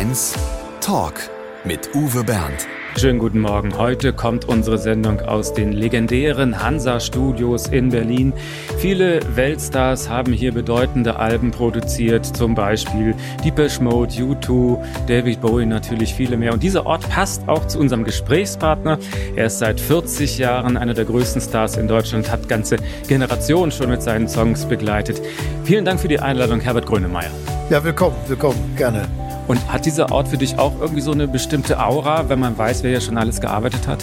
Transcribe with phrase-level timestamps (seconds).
[0.00, 0.34] Mainz
[0.80, 1.12] Talk
[1.62, 2.66] mit Uwe Bernd.
[2.96, 3.76] Schönen guten Morgen.
[3.76, 8.32] Heute kommt unsere Sendung aus den legendären Hansa-Studios in Berlin.
[8.78, 13.14] Viele Weltstars haben hier bedeutende Alben produziert, zum Beispiel
[13.44, 16.54] Deepesh Mode, U2, David Bowie, natürlich viele mehr.
[16.54, 18.98] Und dieser Ort passt auch zu unserem Gesprächspartner.
[19.36, 23.90] Er ist seit 40 Jahren einer der größten Stars in Deutschland, hat ganze Generationen schon
[23.90, 25.20] mit seinen Songs begleitet.
[25.64, 27.30] Vielen Dank für die Einladung, Herbert Grönemeyer.
[27.68, 29.06] Ja, willkommen, willkommen, gerne.
[29.50, 32.84] Und hat dieser Ort für dich auch irgendwie so eine bestimmte Aura, wenn man weiß,
[32.84, 33.98] wer ja schon alles gearbeitet hat?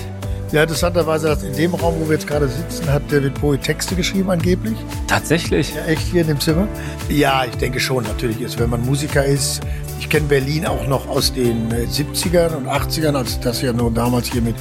[0.51, 4.29] Ja, interessanterweise, in dem Raum, wo wir jetzt gerade sitzen, hat David Bowie Texte geschrieben
[4.29, 4.75] angeblich.
[5.07, 5.73] Tatsächlich?
[5.73, 6.67] Ja, echt hier in dem Zimmer?
[7.07, 9.61] Ja, ich denke schon, natürlich ist, wenn man Musiker ist.
[10.01, 14.29] Ich kenne Berlin auch noch aus den 70ern und 80ern, als das ja nur damals
[14.29, 14.55] hier mit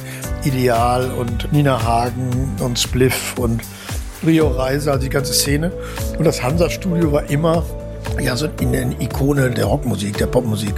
[0.45, 3.61] Ideal und Nina Hagen und Spliff und
[4.25, 5.69] Rio Reise, also die ganze Szene.
[6.17, 7.65] Und das Hansa-Studio war immer
[8.19, 10.75] ja, so eine Ikone der Rockmusik, der Popmusik.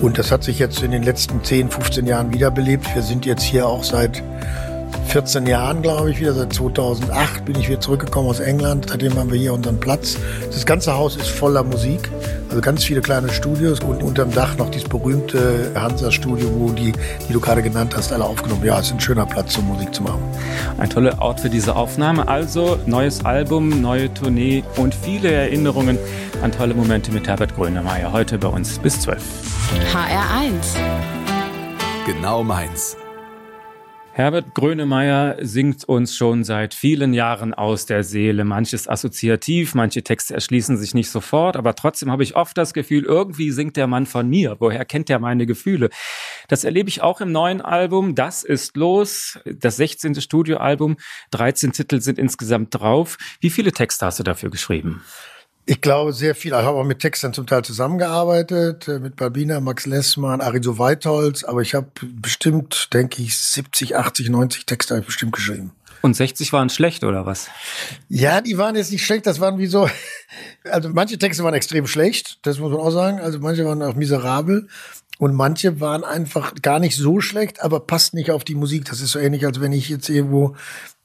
[0.00, 2.94] Und das hat sich jetzt in den letzten 10, 15 Jahren wiederbelebt.
[2.94, 4.22] Wir sind jetzt hier auch seit
[5.10, 6.32] 14 Jahren, glaube ich, wieder.
[6.34, 8.86] Seit 2008 bin ich wieder zurückgekommen aus England.
[8.90, 10.16] Seitdem haben wir hier unseren Platz.
[10.52, 12.08] Das ganze Haus ist voller Musik.
[12.48, 16.92] Also ganz viele kleine Studios und unterm Dach noch dieses berühmte Hansa-Studio, wo die,
[17.28, 18.64] die du gerade genannt hast, alle aufgenommen.
[18.64, 20.22] Ja, es ist ein schöner Platz, um Musik zu machen.
[20.78, 22.28] Ein toller Ort für diese Aufnahme.
[22.28, 25.98] Also neues Album, neue Tournee und viele Erinnerungen
[26.40, 28.12] an tolle Momente mit Herbert Grönemeyer.
[28.12, 29.20] Heute bei uns bis 12.
[29.92, 30.76] HR1.
[32.06, 32.96] Genau meins.
[34.12, 38.44] Herbert Grönemeyer singt uns schon seit vielen Jahren aus der Seele.
[38.44, 43.04] Manches assoziativ, manche Texte erschließen sich nicht sofort, aber trotzdem habe ich oft das Gefühl,
[43.04, 44.56] irgendwie singt der Mann von mir.
[44.58, 45.90] Woher kennt er meine Gefühle?
[46.48, 48.16] Das erlebe ich auch im neuen Album.
[48.16, 49.38] Das ist los.
[49.44, 50.20] Das 16.
[50.20, 50.96] Studioalbum.
[51.30, 53.16] 13 Titel sind insgesamt drauf.
[53.40, 55.02] Wie viele Texte hast du dafür geschrieben?
[55.66, 56.52] Ich glaube sehr viel.
[56.52, 61.44] Ich habe auch mit Textern zum Teil zusammengearbeitet, äh, mit Babina, Max Lessmann, Ariso Weitholz,
[61.44, 65.72] aber ich habe bestimmt, denke ich, 70, 80, 90 Texte habe ich bestimmt geschrieben.
[66.02, 67.48] Und 60 waren schlecht, oder was?
[68.08, 69.88] Ja, die waren jetzt nicht schlecht, das waren wie so,
[70.64, 73.94] also manche Texte waren extrem schlecht, das muss man auch sagen, also manche waren auch
[73.94, 74.68] miserabel.
[75.18, 78.86] Und manche waren einfach gar nicht so schlecht, aber passt nicht auf die Musik.
[78.86, 80.56] Das ist so ähnlich, als wenn ich jetzt irgendwo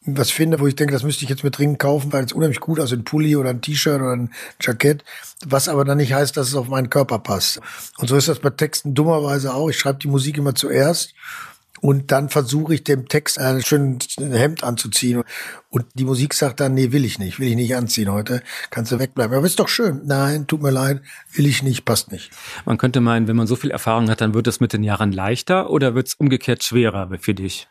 [0.06, 2.60] was finde, wo ich denke, das müsste ich jetzt mir dringend kaufen, weil es unheimlich
[2.60, 5.04] gut aus, ein Pulli oder ein T-Shirt oder ein Jackett,
[5.46, 7.60] was aber dann nicht heißt, dass es auf meinen Körper passt.
[7.98, 9.70] Und so ist das bei Texten dummerweise auch.
[9.70, 11.14] Ich schreibe die Musik immer zuerst
[11.82, 15.24] und dann versuche ich dem Text ein schönes Hemd anzuziehen.
[15.70, 18.92] Und die Musik sagt dann, nee, will ich nicht, will ich nicht anziehen heute, kannst
[18.92, 19.36] du wegbleiben.
[19.36, 20.02] Aber ist doch schön.
[20.06, 21.02] Nein, tut mir leid,
[21.34, 22.32] will ich nicht, passt nicht.
[22.66, 25.12] Man könnte meinen, wenn man so viel Erfahrung hat, dann wird es mit den Jahren
[25.12, 27.68] leichter oder wird es umgekehrt schwerer für dich?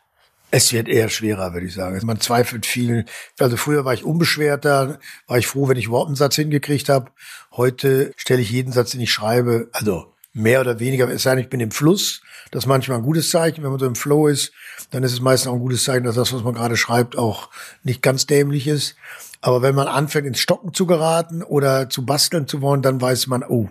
[0.57, 1.99] Es wird eher schwerer, würde ich sagen.
[2.07, 3.07] Man zweifelt viel.
[3.41, 7.11] Also früher war ich unbeschwerter, war ich froh, wenn ich überhaupt einen Satz hingekriegt habe.
[7.51, 11.43] Heute stelle ich jeden Satz, den ich schreibe, also mehr oder weniger, es sei denn,
[11.43, 12.23] ich bin im Fluss.
[12.53, 13.65] Das ist manchmal ein gutes Zeichen.
[13.65, 14.53] Wenn man so im Flow ist,
[14.93, 17.51] dann ist es meistens auch ein gutes Zeichen, dass das, was man gerade schreibt, auch
[17.83, 18.95] nicht ganz dämlich ist.
[19.41, 23.27] Aber wenn man anfängt, ins Stocken zu geraten oder zu basteln zu wollen, dann weiß
[23.27, 23.71] man, oh,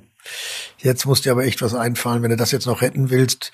[0.77, 3.51] Jetzt muss dir aber echt was einfallen, wenn du das jetzt noch retten willst.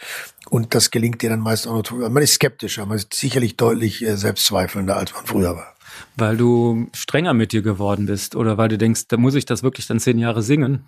[0.50, 2.10] Und das gelingt dir dann meist auch noch.
[2.10, 5.76] Man ist skeptischer, man ist sicherlich deutlich äh, selbstzweifelnder, als man früher war.
[6.16, 9.64] Weil du strenger mit dir geworden bist oder weil du denkst, da muss ich das
[9.64, 10.88] wirklich dann zehn Jahre singen?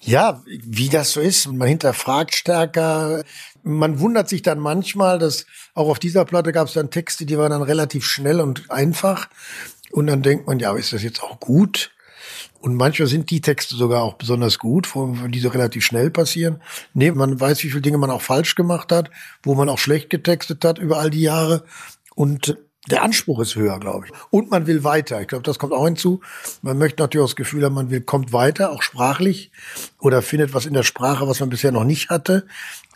[0.00, 1.50] Ja, wie das so ist.
[1.52, 3.22] Man hinterfragt stärker.
[3.62, 7.38] Man wundert sich dann manchmal, dass auch auf dieser Platte gab es dann Texte, die
[7.38, 9.28] waren dann relativ schnell und einfach.
[9.90, 11.90] Und dann denkt man, ja, ist das jetzt auch gut?
[12.60, 14.86] Und manchmal sind die Texte sogar auch besonders gut,
[15.28, 16.60] die so relativ schnell passieren.
[16.92, 19.10] Nee, man weiß, wie viele Dinge man auch falsch gemacht hat,
[19.42, 21.64] wo man auch schlecht getextet hat über all die Jahre.
[22.14, 22.58] Und
[22.90, 24.12] der Anspruch ist höher, glaube ich.
[24.30, 25.20] Und man will weiter.
[25.22, 26.20] Ich glaube, das kommt auch hinzu.
[26.60, 29.50] Man möchte natürlich auch das Gefühl haben, man will, kommt weiter, auch sprachlich,
[29.98, 32.46] oder findet was in der Sprache, was man bisher noch nicht hatte.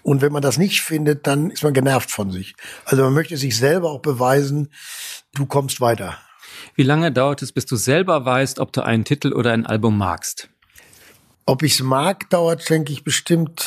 [0.02, 2.54] Und wenn man das nicht findet, dann ist man genervt von sich.
[2.84, 4.70] Also man möchte sich selber auch beweisen,
[5.34, 6.18] du kommst weiter.
[6.74, 9.98] Wie lange dauert es, bis du selber weißt, ob du einen Titel oder ein Album
[9.98, 10.48] magst?
[11.46, 13.66] Ob ich es mag, dauert, denke ich, bestimmt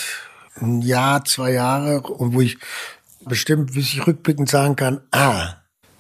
[0.56, 2.58] ein Jahr, zwei Jahre, und wo ich
[3.26, 5.56] bestimmt, bis ich rückblickend sagen kann, ah,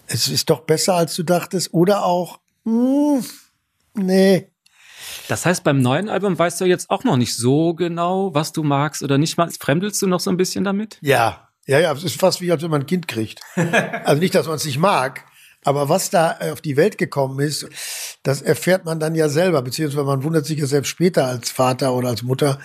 [0.07, 3.23] es ist doch besser, als du dachtest, oder auch, hm,
[3.93, 4.49] nee.
[5.27, 8.63] Das heißt, beim neuen Album weißt du jetzt auch noch nicht so genau, was du
[8.63, 9.49] magst oder nicht mal.
[9.49, 10.97] Fremdelst du noch so ein bisschen damit?
[11.01, 11.91] Ja, ja, ja.
[11.91, 13.41] Es ist fast wie, als wenn man ein Kind kriegt.
[13.55, 15.25] also nicht, dass man es nicht mag,
[15.67, 17.67] aber was da äh, auf die Welt gekommen ist,
[18.23, 21.93] das erfährt man dann ja selber, beziehungsweise man wundert sich ja selbst später als Vater
[21.93, 22.57] oder als Mutter,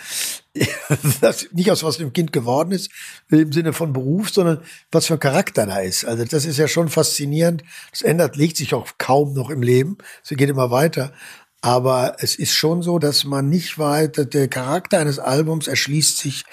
[1.21, 2.93] dass nicht aus was dem Kind geworden ist,
[3.29, 4.63] im Sinne von Beruf, sondern
[4.93, 6.05] was für ein Charakter da ist.
[6.05, 7.65] Also das ist ja schon faszinierend.
[7.91, 9.99] Das ändert, legt sich auch kaum noch im Leben.
[10.23, 11.13] Es geht immer weiter.
[11.61, 16.45] Aber es ist schon so, dass man nicht weiter, der Charakter eines Albums erschließt sich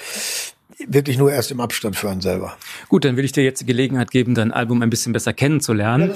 [0.89, 2.57] wirklich nur erst im Abstand für einen selber.
[2.88, 6.13] Gut, dann will ich dir jetzt die Gelegenheit geben, dein Album ein bisschen besser kennenzulernen.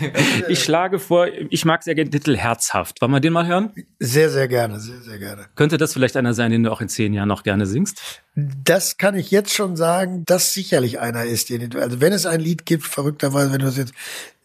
[0.00, 0.08] Ja,
[0.48, 3.00] ich schlage vor, ich mag sehr gerne den Titel Herzhaft.
[3.00, 3.72] Wollen wir den mal hören?
[3.98, 5.46] Sehr, sehr gerne, sehr, sehr gerne.
[5.54, 8.22] Könnte das vielleicht einer sein, den du auch in zehn Jahren noch gerne singst?
[8.34, 11.50] Das kann ich jetzt schon sagen, dass sicherlich einer ist.
[11.50, 13.92] Also wenn es ein Lied gibt, verrückterweise, wenn du das jetzt,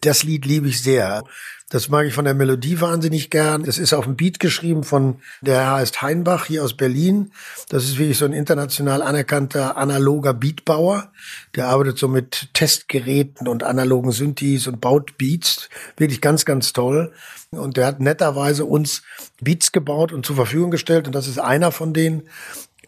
[0.00, 1.24] das Lied liebe ich sehr.
[1.74, 3.64] Das mag ich von der Melodie wahnsinnig gern.
[3.64, 7.32] Es ist auf dem Beat geschrieben von, der heißt Heinbach hier aus Berlin.
[7.68, 11.10] Das ist wirklich so ein international anerkannter analoger Beatbauer.
[11.56, 15.68] Der arbeitet so mit Testgeräten und analogen Synthes und baut Beats.
[15.96, 17.12] Wirklich ganz, ganz toll.
[17.50, 19.02] Und der hat netterweise uns
[19.40, 21.08] Beats gebaut und zur Verfügung gestellt.
[21.08, 22.22] Und das ist einer von denen,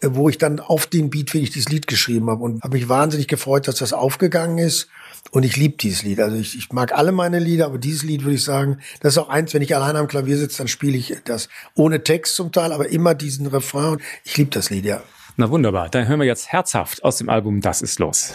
[0.01, 3.27] wo ich dann auf den Beat wirklich dieses Lied geschrieben habe und habe mich wahnsinnig
[3.27, 4.87] gefreut, dass das aufgegangen ist.
[5.31, 6.19] Und ich liebe dieses Lied.
[6.19, 9.17] Also ich, ich mag alle meine Lieder, aber dieses Lied würde ich sagen, das ist
[9.17, 12.51] auch eins, wenn ich allein am Klavier sitze, dann spiele ich das ohne Text zum
[12.51, 13.97] Teil, aber immer diesen Refrain.
[14.23, 15.01] Ich liebe das Lied, ja.
[15.35, 18.31] Na wunderbar, dann hören wir jetzt herzhaft aus dem Album Das ist los.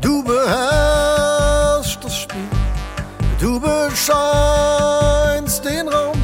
[0.00, 2.36] Du beherrschst das Spiel,
[3.40, 4.84] du bescheinst
[5.64, 6.18] den Raum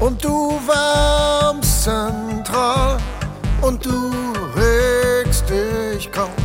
[0.00, 2.98] und du wärmst zentral
[3.60, 4.12] und du
[4.56, 6.41] regst dich kaum.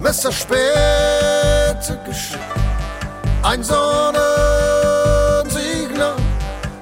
[0.00, 2.40] Messerspitze geschickt,
[3.42, 6.14] ein Sonnensignal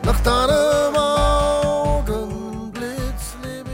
[0.04, 2.84] nach deinem Augenblitz.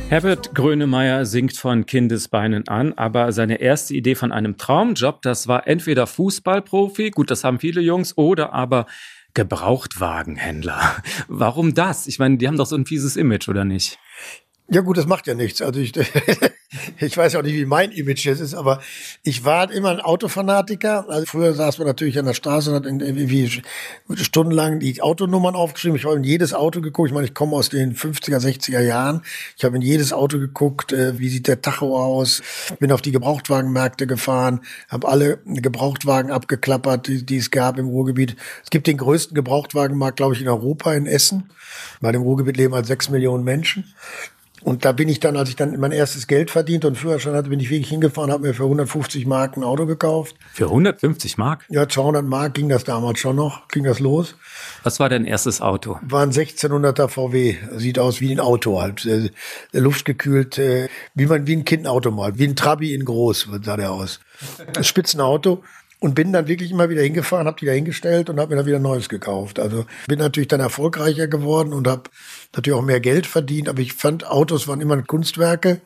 [0.09, 5.67] Herbert Grönemeyer singt von Kindesbeinen an, aber seine erste Idee von einem Traumjob, das war
[5.67, 8.87] entweder Fußballprofi, gut, das haben viele Jungs, oder aber
[9.35, 11.03] Gebrauchtwagenhändler.
[11.29, 12.07] Warum das?
[12.07, 13.99] Ich meine, die haben doch so ein fieses Image, oder nicht?
[14.69, 15.61] Ja gut, das macht ja nichts.
[15.61, 15.93] Also ich,
[16.99, 18.81] ich weiß ja auch nicht, wie mein Image jetzt ist, aber
[19.23, 21.05] ich war immer ein Autofanatiker.
[21.09, 23.63] Also früher saß man natürlich an der Straße und hat irgendwie
[24.15, 25.97] stundenlang die Autonummern aufgeschrieben.
[25.97, 27.09] Ich habe in jedes Auto geguckt.
[27.09, 29.23] Ich meine, ich komme aus den 50er, 60er Jahren.
[29.59, 32.41] Ich habe in jedes Auto geguckt, äh, wie sieht der Tacho aus.
[32.79, 38.37] Bin auf die Gebrauchtwagenmärkte gefahren, habe alle Gebrauchtwagen abgeklappert, die, die es gab im Ruhrgebiet.
[38.63, 41.51] Es gibt den größten Gebrauchtwagenmarkt, glaube ich, in Europa, in Essen.
[42.01, 43.93] Bei dem Ruhrgebiet leben halt sechs Millionen Menschen.
[44.65, 47.49] Und da bin ich dann, als ich dann mein erstes Geld verdient und Führerschein hatte,
[47.49, 50.37] bin ich wirklich hingefahren, habe mir für 150 Mark ein Auto gekauft.
[50.53, 51.65] Für 150 Mark?
[51.69, 54.37] Ja, 200 Mark ging das damals schon noch, ging das los.
[54.83, 55.99] Was war dein erstes Auto?
[56.03, 57.57] War ein 1600er VW.
[57.77, 59.09] Sieht aus wie ein Auto halt.
[59.73, 62.39] Luftgekühlt, äh, wie man, wie ein Kind ein Auto malt.
[62.39, 64.21] Wie ein Trabi in groß, sah der aus.
[64.81, 65.63] Spitzenauto
[66.03, 68.67] und bin dann wirklich immer wieder hingefahren, habe die da hingestellt und habe mir dann
[68.67, 69.61] wieder Neues gekauft.
[69.61, 72.11] Also bin natürlich dann erfolgreicher geworden und habe
[72.55, 75.81] natürlich auch mehr Geld verdient, aber ich fand Autos waren immer Kunstwerke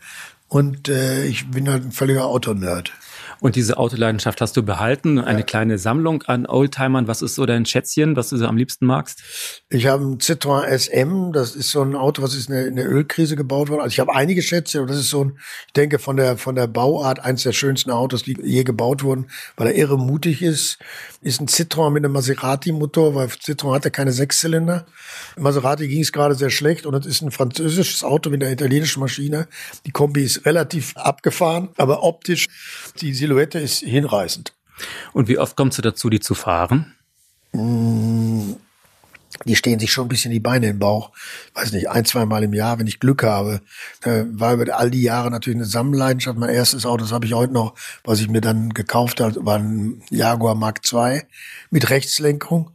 [0.49, 2.93] und äh, ich bin halt ein völliger Autonerd.
[3.41, 5.45] Und diese Autoleidenschaft hast du behalten, eine ja.
[5.45, 7.07] kleine Sammlung an Oldtimern.
[7.07, 9.23] Was ist so dein Schätzchen, was du so am liebsten magst?
[9.69, 13.37] Ich habe ein Citroën SM, das ist so ein Auto, was ist in der Ölkrise
[13.37, 13.83] gebaut worden.
[13.83, 16.55] Also ich habe einige Schätze, aber das ist so ein, ich denke von der von
[16.55, 20.79] der Bauart eins der schönsten Autos, die je gebaut wurden, weil er irre mutig ist.
[21.21, 24.87] Ist ein Citroën mit einem Maserati-Motor, weil Citroën hatte keine Sechszylinder.
[25.37, 29.01] Maserati ging es gerade sehr schlecht und es ist ein französisches Auto mit einer italienischen
[29.01, 29.49] Maschine.
[29.87, 32.47] Die Kombi ist relativ abgefahren, aber optisch
[33.01, 34.53] die Silhouette ist hinreißend.
[35.13, 36.95] Und wie oft kommst du dazu, die zu fahren?
[37.53, 38.53] Mm,
[39.47, 41.11] die stehen sich schon ein bisschen die Beine im Bauch.
[41.55, 43.63] Weiß nicht, ein, zwei Mal im Jahr, wenn ich Glück habe.
[44.03, 46.39] War über all die Jahre natürlich eine Sammelleidenschaft.
[46.39, 49.59] Mein erstes Auto, das habe ich heute noch, was ich mir dann gekauft habe, war
[49.59, 51.23] ein Jaguar Mark II
[51.71, 52.71] mit Rechtslenkung.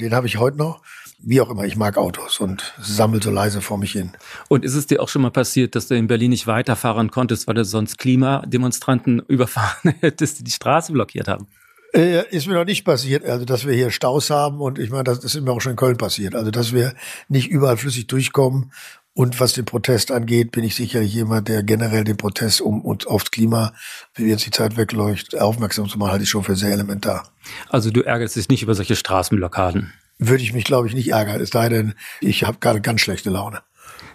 [0.00, 0.82] Den habe ich heute noch
[1.26, 4.12] wie auch immer, ich mag Autos und sammel so leise vor mich hin.
[4.48, 7.46] Und ist es dir auch schon mal passiert, dass du in Berlin nicht weiterfahren konntest,
[7.46, 11.46] weil du sonst Klimademonstranten überfahren hättest, die die Straße blockiert haben?
[11.94, 15.04] Äh, ist mir noch nicht passiert, also dass wir hier Staus haben und ich meine,
[15.04, 16.34] das, das ist mir auch schon in Köln passiert.
[16.34, 16.94] Also dass wir
[17.28, 18.72] nicht überall flüssig durchkommen
[19.12, 23.06] und was den Protest angeht, bin ich sicherlich jemand, der generell den Protest um uns
[23.06, 23.72] aufs Klima,
[24.16, 27.30] wie jetzt die Zeit wegläuft, aufmerksam zu machen, halte ich schon für sehr elementar.
[27.68, 29.92] Also du ärgerst dich nicht über solche Straßenblockaden?
[30.18, 31.40] Würde ich mich, glaube ich, nicht ärgern.
[31.40, 33.62] Es sei denn, ich habe gerade ganz schlechte Laune.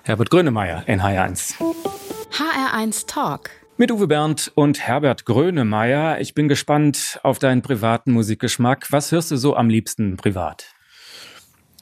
[0.04, 1.56] Herbert Grönemeyer, NH1.
[2.32, 3.50] HR1 Talk.
[3.78, 6.20] Mit Uwe Bernd und Herbert Grönemeyer.
[6.20, 8.92] Ich bin gespannt auf deinen privaten Musikgeschmack.
[8.92, 10.66] Was hörst du so am liebsten privat?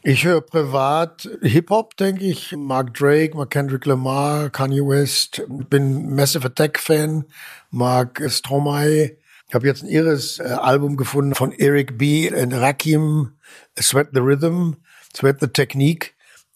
[0.04, 2.56] Ich höre privat Hip-Hop, denke ich.
[2.56, 5.44] Mark Drake, mag Kendrick Lamar, Kanye West.
[5.48, 7.26] Bin Massive Attack-Fan,
[7.72, 9.18] mag Stromae.
[9.50, 12.30] Ich habe jetzt ein irres äh, Album gefunden von Eric B.
[12.32, 13.38] und Rakim,
[13.80, 14.78] Sweat the Rhythm,
[15.16, 16.14] Sweat the Technique.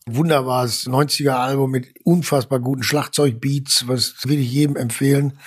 [0.08, 5.38] Wunderbares 90er Album mit unfassbar guten Schlagzeugbeats, was will ich jedem empfehlen.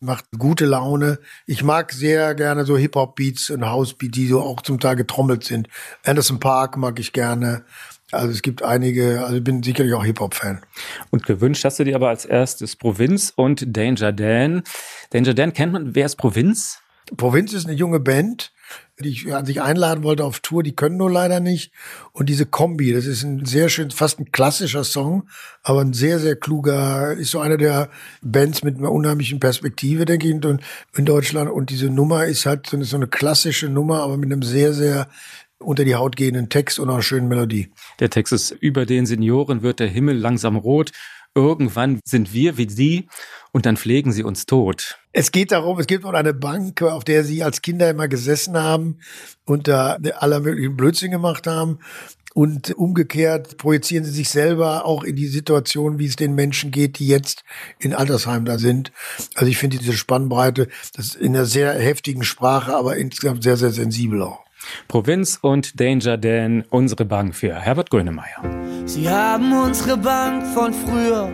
[0.00, 1.18] macht gute Laune.
[1.46, 5.68] Ich mag sehr gerne so Hip-Hop-Beats und House-Beats, die so auch zum Teil getrommelt sind.
[6.04, 7.64] Anderson Park mag ich gerne.
[8.10, 10.62] Also es gibt einige, also ich bin sicherlich auch Hip-Hop-Fan.
[11.10, 14.62] Und gewünscht hast du dir aber als erstes Provinz und Danger Dan.
[15.10, 16.78] Danger Dan kennt man, wer ist Provinz?
[17.16, 18.52] Provinz ist eine junge Band,
[19.00, 21.72] die ich an sich einladen wollte auf Tour, die können nur leider nicht.
[22.12, 25.28] Und diese Kombi, das ist ein sehr schön, fast ein klassischer Song,
[25.62, 27.88] aber ein sehr, sehr kluger, ist so einer der
[28.22, 31.50] Bands mit einer unheimlichen Perspektive, denke ich, in Deutschland.
[31.50, 35.08] Und diese Nummer ist halt so eine, klassische Nummer, aber mit einem sehr, sehr
[35.58, 37.70] unter die Haut gehenden Text und einer schönen Melodie.
[37.98, 40.90] Der Text ist über den Senioren wird der Himmel langsam rot.
[41.34, 43.08] Irgendwann sind wir wie sie
[43.52, 44.98] und dann pflegen sie uns tot.
[45.12, 48.56] Es geht darum, es gibt noch eine Bank, auf der sie als Kinder immer gesessen
[48.56, 48.98] haben
[49.44, 51.78] und da aller möglichen Blödsinn gemacht haben.
[52.32, 57.00] Und umgekehrt projizieren sie sich selber auch in die Situation, wie es den Menschen geht,
[57.00, 57.42] die jetzt
[57.80, 58.92] in Altersheim da sind.
[59.34, 63.56] Also ich finde diese Spannbreite, das ist in einer sehr heftigen Sprache, aber insgesamt sehr,
[63.56, 64.44] sehr sensibel auch.
[64.88, 68.42] Provinz und Danger Dan, unsere Bank für Herbert Grönemeyer.
[68.86, 71.30] Sie haben unsere Bank von früher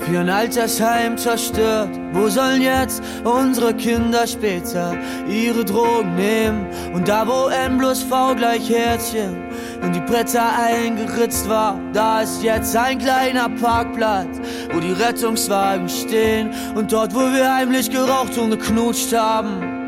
[0.00, 1.90] für ein Altersheim zerstört.
[2.12, 4.96] Wo sollen jetzt unsere Kinder später
[5.28, 6.66] ihre Drogen nehmen?
[6.94, 9.36] Und da, wo N plus V gleich Herzchen
[9.82, 14.40] in die Bretter eingeritzt war, da ist jetzt ein kleiner Parkplatz,
[14.72, 16.50] wo die Rettungswagen stehen.
[16.74, 19.79] Und dort, wo wir heimlich geraucht und geknutscht haben,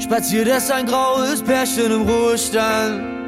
[0.00, 3.20] spaziert es ein graues Pärchen im Ruhestand.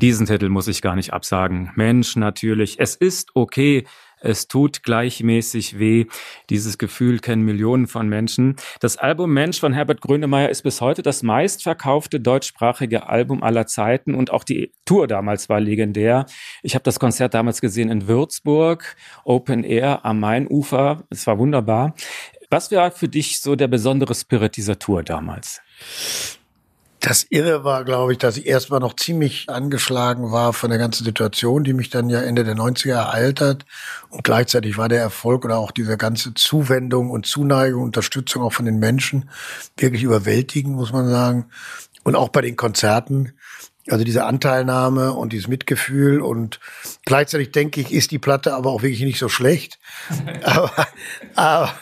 [0.00, 1.72] Diesen Titel muss ich gar nicht absagen.
[1.74, 2.78] Mensch, natürlich.
[2.78, 3.84] Es ist okay.
[4.20, 6.06] Es tut gleichmäßig weh.
[6.50, 8.56] Dieses Gefühl kennen Millionen von Menschen.
[8.80, 14.14] Das Album Mensch von Herbert Grönemeyer ist bis heute das meistverkaufte deutschsprachige Album aller Zeiten
[14.14, 16.26] und auch die Tour damals war legendär.
[16.62, 21.04] Ich habe das Konzert damals gesehen in Würzburg, Open Air am Mainufer.
[21.10, 21.94] Es war wunderbar.
[22.50, 25.60] Was war für dich so der besondere Spirit dieser Tour damals?
[27.00, 31.04] Das Irre war, glaube ich, dass ich erstmal noch ziemlich angeschlagen war von der ganzen
[31.04, 33.66] Situation, die mich dann ja Ende der 90er ereilt hat.
[34.10, 38.64] Und gleichzeitig war der Erfolg oder auch diese ganze Zuwendung und Zuneigung, Unterstützung auch von
[38.64, 39.30] den Menschen
[39.76, 41.46] wirklich überwältigend, muss man sagen.
[42.02, 43.32] Und auch bei den Konzerten.
[43.88, 46.60] Also diese Anteilnahme und dieses Mitgefühl und
[47.06, 49.78] gleichzeitig denke ich, ist die Platte aber auch wirklich nicht so schlecht.
[50.42, 50.88] aber,
[51.36, 51.74] aber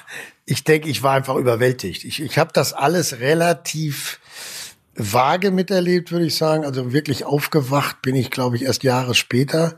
[0.47, 2.05] ich denke, ich war einfach überwältigt.
[2.05, 4.21] Ich, ich habe das alles relativ
[4.95, 6.65] vage miterlebt, würde ich sagen.
[6.65, 9.75] Also wirklich aufgewacht bin ich, glaube ich, erst Jahre später,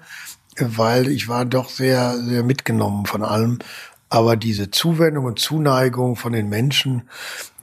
[0.61, 3.59] weil ich war doch sehr, sehr mitgenommen von allem.
[4.11, 7.09] Aber diese Zuwendung und Zuneigung von den Menschen,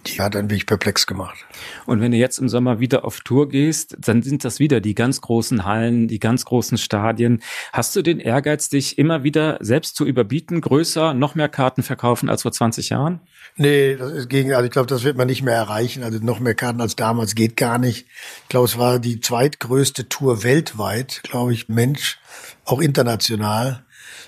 [0.08, 1.38] die hat ein wenig perplex gemacht.
[1.86, 4.96] Und wenn du jetzt im Sommer wieder auf Tour gehst, dann sind das wieder die
[4.96, 7.42] ganz großen Hallen, die ganz großen Stadien.
[7.74, 12.30] Hast du den Ehrgeiz, dich immer wieder selbst zu überbieten, größer, noch mehr Karten verkaufen
[12.30, 13.22] als vor 20 Jahren?
[13.58, 16.04] Nee, das ist gegen, also ich glaube, das wird man nicht mehr erreichen.
[16.04, 18.08] Also noch mehr Karten als damals geht gar nicht.
[18.44, 22.20] Ich glaube, es war die zweitgrößte Tour weltweit, glaube ich, Mensch,
[22.66, 23.85] auch international.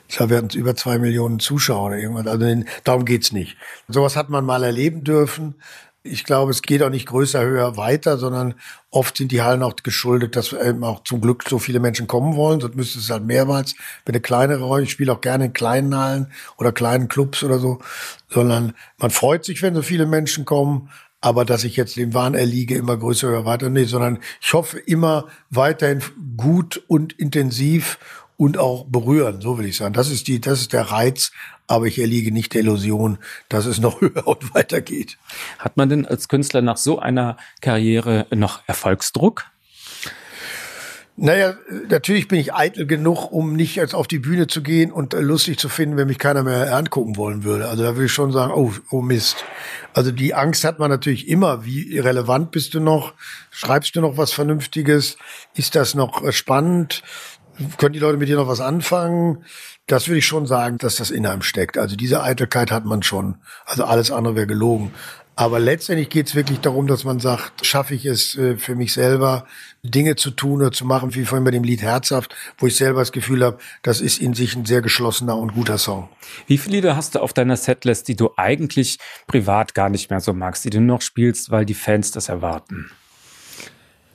[0.08, 2.28] Ich glaube, wir hatten über zwei Millionen Zuschauer oder irgendwas.
[2.28, 3.58] Also darum geht's nicht.
[3.88, 5.56] Sowas hat man mal erleben dürfen.
[6.04, 8.56] Ich glaube, es geht auch nicht größer, höher, weiter, sondern
[8.92, 12.36] oft sind die Hallen auch geschuldet, dass eben auch zum Glück so viele Menschen kommen
[12.36, 12.62] wollen.
[12.62, 15.96] Sonst müsste es halt mehrmals, wenn eine kleinere Rolle, ich spiele auch gerne in kleinen
[15.98, 17.80] Hallen oder kleinen Clubs oder so,
[18.30, 20.90] sondern man freut sich, wenn so viele Menschen kommen.
[21.20, 24.78] Aber dass ich jetzt dem Wahn erliege, immer größer, höher, weiter, nee, sondern ich hoffe
[24.78, 26.02] immer weiterhin
[26.38, 27.98] gut und intensiv
[28.38, 29.94] und auch berühren, so will ich sagen.
[29.94, 31.32] Das ist die, das ist der Reiz,
[31.66, 33.18] aber ich erliege nicht der Illusion,
[33.50, 35.18] dass es noch höher und weiter geht.
[35.60, 39.46] Hat man denn als Künstler nach so einer Karriere noch Erfolgsdruck?
[41.20, 41.56] Naja,
[41.90, 45.58] natürlich bin ich eitel genug, um nicht jetzt auf die Bühne zu gehen und lustig
[45.58, 47.70] zu finden, wenn mich keiner mehr angucken wollen würde.
[47.70, 49.44] Also da würde ich schon sagen, oh, oh Mist.
[49.96, 51.66] Also die Angst hat man natürlich immer.
[51.66, 53.16] Wie relevant bist du noch?
[53.50, 55.18] Schreibst du noch was Vernünftiges?
[55.56, 57.02] Ist das noch spannend?
[57.78, 59.44] Können die Leute mit dir noch was anfangen?
[59.86, 61.78] Das würde ich schon sagen, dass das in einem steckt.
[61.78, 63.38] Also diese Eitelkeit hat man schon.
[63.66, 64.92] Also alles andere wäre gelogen.
[65.40, 68.94] Aber letztendlich geht es wirklich darum, dass man sagt, schaffe ich es äh, für mich
[68.94, 69.46] selber,
[69.84, 73.02] Dinge zu tun oder zu machen, wie vorhin bei dem Lied Herzhaft, wo ich selber
[73.02, 76.10] das Gefühl habe, das ist in sich ein sehr geschlossener und guter Song.
[76.48, 78.98] Wie viele Lieder hast du auf deiner Setlist, die du eigentlich
[79.28, 82.90] privat gar nicht mehr so magst, die du noch spielst, weil die Fans das erwarten?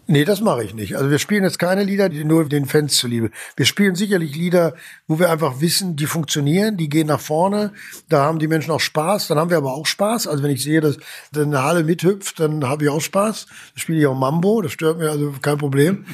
[0.08, 0.96] Nee, das mache ich nicht.
[0.96, 3.30] Also wir spielen jetzt keine Lieder, die nur den Fans zuliebe.
[3.56, 4.74] Wir spielen sicherlich Lieder,
[5.06, 7.72] wo wir einfach wissen, die funktionieren, die gehen nach vorne,
[8.08, 10.26] da haben die Menschen auch Spaß, dann haben wir aber auch Spaß.
[10.26, 10.98] Also wenn ich sehe, dass
[11.34, 13.46] eine Halle mithüpft, dann habe ich auch Spaß.
[13.46, 16.04] Dann spiele ich auch Mambo, das stört mir also kein Problem.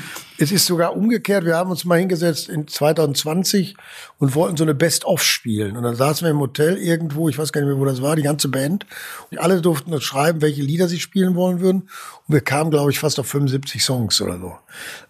[0.41, 1.45] Es ist sogar umgekehrt.
[1.45, 3.75] Wir haben uns mal hingesetzt in 2020
[4.19, 5.77] und wollten so eine Best-of spielen.
[5.77, 8.15] Und dann saßen wir im Hotel irgendwo, ich weiß gar nicht mehr, wo das war,
[8.15, 8.87] die ganze Band.
[9.33, 11.83] Und alle durften uns schreiben, welche Lieder sie spielen wollen würden.
[12.29, 14.57] Und wir kamen, glaube ich, fast auf 75 Songs oder so.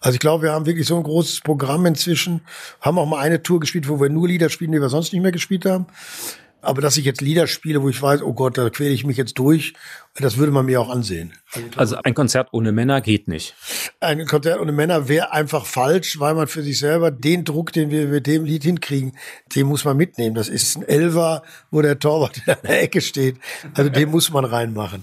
[0.00, 2.40] Also ich glaube, wir haben wirklich so ein großes Programm inzwischen.
[2.80, 5.20] Haben auch mal eine Tour gespielt, wo wir nur Lieder spielen, die wir sonst nicht
[5.20, 5.88] mehr gespielt haben.
[6.62, 9.16] Aber dass ich jetzt Lieder spiele, wo ich weiß, oh Gott, da quäle ich mich
[9.16, 9.74] jetzt durch,
[10.20, 11.32] das würde man mir auch ansehen.
[11.76, 13.54] Also ein Konzert ohne Männer geht nicht.
[14.00, 17.90] Ein Konzert ohne Männer wäre einfach falsch, weil man für sich selber den Druck, den
[17.90, 19.12] wir mit dem Lied hinkriegen,
[19.54, 20.34] den muss man mitnehmen.
[20.34, 23.36] Das ist ein Elfer, wo der Torwart in der Ecke steht.
[23.74, 25.02] Also den muss man reinmachen.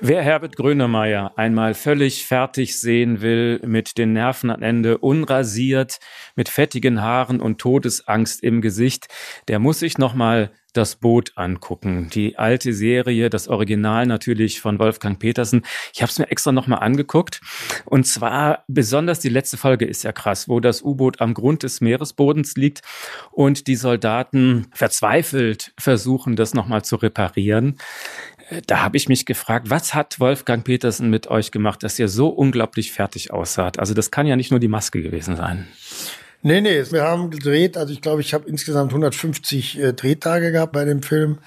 [0.00, 6.00] Wer Herbert Grönemeyer einmal völlig fertig sehen will, mit den Nerven am Ende, unrasiert,
[6.36, 9.08] mit fettigen Haaren und Todesangst im Gesicht,
[9.48, 12.08] der muss sich nochmal das Boot angucken.
[12.12, 15.62] Die alte Serie, das Original natürlich von Wolfgang Petersen.
[15.94, 17.40] Ich habe es mir extra nochmal angeguckt.
[17.84, 21.80] Und zwar besonders die letzte Folge ist ja krass, wo das U-Boot am Grund des
[21.80, 22.82] Meeresbodens liegt
[23.30, 27.76] und die Soldaten verzweifelt versuchen, das nochmal zu reparieren
[28.66, 32.28] da habe ich mich gefragt, was hat Wolfgang Petersen mit euch gemacht, dass ihr so
[32.28, 33.78] unglaublich fertig aussaht?
[33.78, 35.66] Also das kann ja nicht nur die Maske gewesen sein.
[36.46, 40.72] Nee, nee, wir haben gedreht, also ich glaube, ich habe insgesamt 150 äh, Drehtage gehabt
[40.74, 41.38] bei dem Film.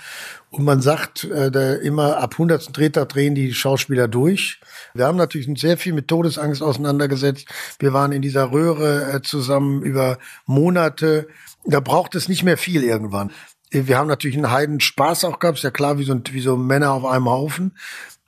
[0.50, 2.76] Und man sagt, äh, da immer ab 100.
[2.76, 4.60] Drehtag drehen die Schauspieler durch.
[4.94, 7.48] Wir haben natürlich sehr viel mit Todesangst auseinandergesetzt.
[7.80, 11.30] Wir waren in dieser Röhre äh, zusammen über Monate.
[11.64, 13.32] Da braucht es nicht mehr viel irgendwann
[13.72, 16.58] wir haben natürlich einen Heiden Spaß auch gehabt, ist ja klar, wie so, wie so
[16.58, 17.78] Männer auf einem Haufen.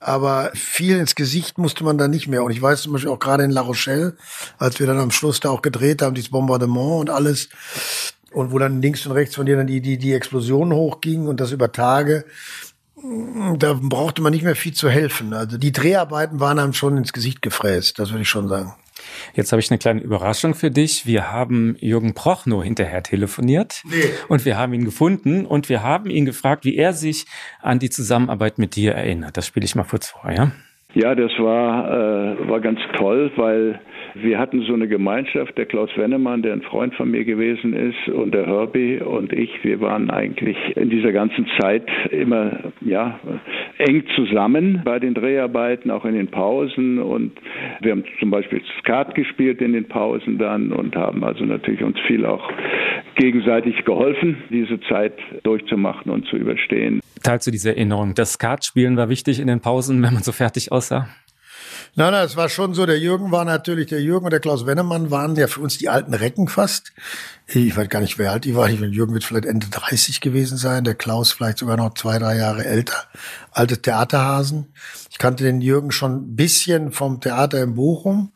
[0.03, 2.43] Aber viel ins Gesicht musste man da nicht mehr.
[2.43, 4.17] Und ich weiß zum Beispiel auch gerade in La Rochelle,
[4.58, 7.50] als wir dann am Schluss da auch gedreht haben, dieses Bombardement und alles.
[8.31, 11.39] Und wo dann links und rechts von dir dann die, die, die Explosionen hochgingen und
[11.39, 12.25] das über Tage.
[13.58, 15.34] Da brauchte man nicht mehr viel zu helfen.
[15.34, 18.74] Also die Dreharbeiten waren einem schon ins Gesicht gefräst, das würde ich schon sagen.
[19.34, 21.05] Jetzt habe ich eine kleine Überraschung für dich.
[21.05, 23.96] Wir haben Jürgen Prochnow hinterher telefoniert nee.
[24.27, 27.25] und wir haben ihn gefunden und wir haben ihn gefragt, wie er sich
[27.62, 29.38] an die Zusammenarbeit mit dir erinnert.
[29.38, 30.51] Das spiele ich mal kurz vor, ja?
[30.93, 33.79] Ja, das war, äh, war ganz toll, weil
[34.15, 38.13] wir hatten so eine Gemeinschaft, der Klaus Wennemann, der ein Freund von mir gewesen ist,
[38.13, 43.19] und der Herbie und ich, wir waren eigentlich in dieser ganzen Zeit immer ja,
[43.78, 47.00] eng zusammen bei den Dreharbeiten, auch in den Pausen.
[47.00, 47.34] Und
[47.82, 52.00] wir haben zum Beispiel Skat gespielt in den Pausen dann und haben also natürlich uns
[52.08, 52.52] viel auch
[53.15, 57.02] gegenseitig geholfen, diese Zeit durchzumachen und zu überstehen.
[57.24, 58.13] Teilst du diese Erinnerung?
[58.15, 61.08] Das Skatspielen war wichtig in den Pausen, wenn man so fertig aussah?
[61.93, 62.86] Nein, nein, es war schon so.
[62.86, 65.89] Der Jürgen war natürlich, der Jürgen und der Klaus Wennemann waren ja für uns die
[65.89, 66.93] alten Recken fast.
[67.47, 68.69] Ich weiß gar nicht, wer alt die war.
[68.69, 70.86] Ich meine, Jürgen wird vielleicht Ende 30 gewesen sein.
[70.86, 72.95] Der Klaus vielleicht sogar noch zwei, drei Jahre älter.
[73.51, 74.73] Alte Theaterhasen.
[75.10, 78.32] Ich kannte den Jürgen schon ein bisschen vom Theater in Bochum.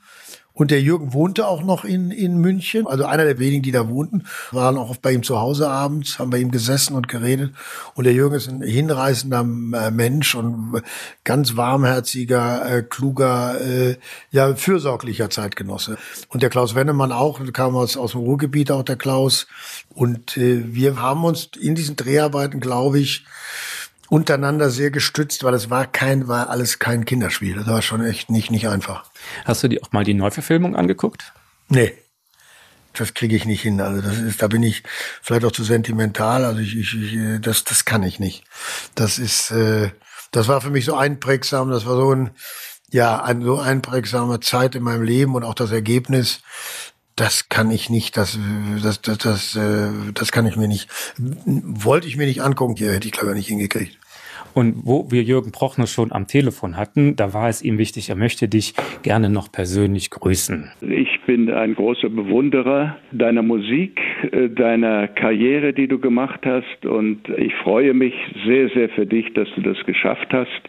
[0.55, 2.87] Und der Jürgen wohnte auch noch in, in München.
[2.87, 6.17] Also einer der wenigen, die da wohnten, waren auch oft bei ihm zu Hause abends,
[6.17, 7.53] haben bei ihm gesessen und geredet.
[7.93, 10.81] Und der Jürgen ist ein hinreißender äh, Mensch und
[11.25, 13.97] ganz warmherziger, äh, kluger, äh,
[14.31, 15.97] ja, fürsorglicher Zeitgenosse.
[16.29, 19.47] Und der Klaus Wennemann auch, kam aus, aus dem Ruhrgebiet auch der Klaus.
[19.93, 23.25] Und äh, wir haben uns in diesen Dreharbeiten, glaube ich,
[24.09, 27.55] untereinander sehr gestützt, weil es war kein, war alles kein Kinderspiel.
[27.55, 29.05] Das war schon echt nicht, nicht einfach.
[29.45, 31.33] Hast du dir auch mal die Neuverfilmung angeguckt?
[31.69, 31.93] Nee.
[32.93, 33.81] Das kriege ich nicht hin.
[33.81, 34.83] Also das ist, da bin ich
[35.21, 36.45] vielleicht auch zu sentimental.
[36.45, 38.45] Also ich, ich, ich das, das kann ich nicht.
[38.95, 39.91] Das ist, äh,
[40.31, 41.69] das war für mich so einprägsam.
[41.69, 42.31] Das war so ein,
[42.91, 46.39] ja, ein so einprägsame Zeit in meinem Leben und auch das Ergebnis.
[47.15, 48.17] Das kann ich nicht.
[48.17, 48.37] Das,
[48.83, 50.89] das, das, das, äh, das kann ich mir nicht.
[51.17, 52.75] Wollte ich mir nicht angucken.
[52.77, 53.97] Hier hätte ich glaube ich nicht hingekriegt.
[54.55, 58.15] Und wo wir Jürgen Prochner schon am Telefon hatten, da war es ihm wichtig, er
[58.15, 58.73] möchte dich
[59.03, 60.71] gerne noch persönlich grüßen.
[60.81, 63.99] Ich bin ein großer Bewunderer deiner Musik,
[64.31, 66.85] äh, deiner Karriere, die du gemacht hast.
[66.85, 68.13] Und ich freue mich
[68.45, 70.61] sehr, sehr für dich, dass du das geschafft hast.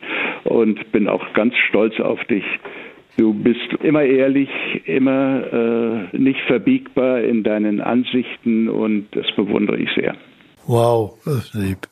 [0.42, 2.44] Und bin auch ganz stolz auf dich.
[3.16, 4.50] Du bist immer ehrlich,
[4.84, 10.14] immer äh, nicht verbiegbar in deinen Ansichten und das bewundere ich sehr.
[10.66, 11.88] Wow, das ist lieb.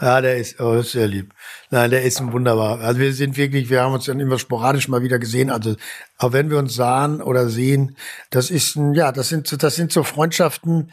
[0.00, 1.32] Ja, der ist, oh, ist sehr lieb.
[1.70, 2.80] Nein, der ist wunderbar.
[2.80, 5.50] Also wir sind wirklich, wir haben uns dann immer sporadisch mal wieder gesehen.
[5.50, 5.74] Also
[6.18, 7.96] auch wenn wir uns sahen oder sehen,
[8.30, 10.90] das ist ein, ja, das sind, das sind so Freundschaften,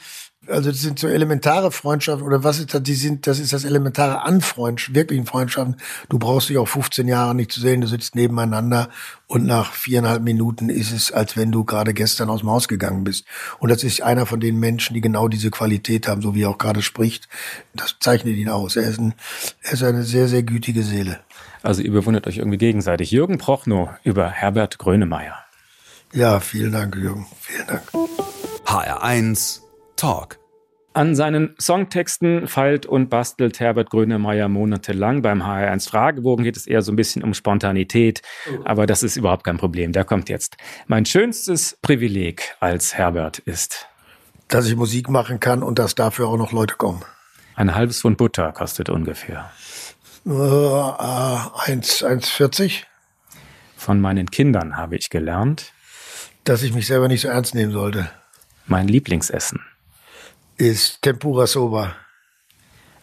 [0.48, 2.84] also das sind so elementare Freundschaften oder was ist das?
[2.84, 5.78] Die sind, das ist das elementare an Freundschaften, wirklichen Freundschaften.
[6.10, 7.82] Du brauchst dich auch 15 Jahre nicht zu sehen.
[7.82, 8.90] Du sitzt nebeneinander
[9.28, 13.04] und nach viereinhalb Minuten ist es, als wenn du gerade gestern aus dem Haus gegangen
[13.04, 13.26] bist.
[13.60, 16.50] Und das ist einer von den Menschen, die genau diese Qualität haben, so wie er
[16.50, 17.30] auch gerade spricht.
[17.74, 18.76] Das zeichnet ihn aus.
[18.76, 19.14] Er ist, ein,
[19.62, 21.20] er ist eine sehr, sehr gütige Seele.
[21.62, 23.12] Also ihr bewundert euch irgendwie gegenseitig.
[23.12, 25.38] Jürgen Prochnow über Herbert Grönemeyer.
[26.12, 27.26] Ja, vielen Dank, Jürgen.
[27.40, 27.84] Vielen Dank.
[28.66, 29.63] HR1
[30.04, 30.38] Talk.
[30.92, 35.22] An seinen Songtexten feilt und bastelt Herbert Grönemeyer monatelang.
[35.22, 38.22] Beim HR1 Fragebogen geht es eher so ein bisschen um Spontanität,
[38.66, 39.94] aber das ist überhaupt kein Problem.
[39.94, 40.58] Der kommt jetzt.
[40.88, 43.88] Mein schönstes Privileg als Herbert ist,
[44.50, 47.06] dass ich Musik machen kann und dass dafür auch noch Leute kommen.
[47.56, 49.52] Ein halbes Pfund Butter kostet ungefähr.
[50.26, 52.84] Äh, 1,40.
[53.78, 55.72] Von meinen Kindern habe ich gelernt,
[56.44, 58.12] dass ich mich selber nicht so ernst nehmen sollte.
[58.66, 59.62] Mein Lieblingsessen
[60.58, 61.96] ist Tempura Soba.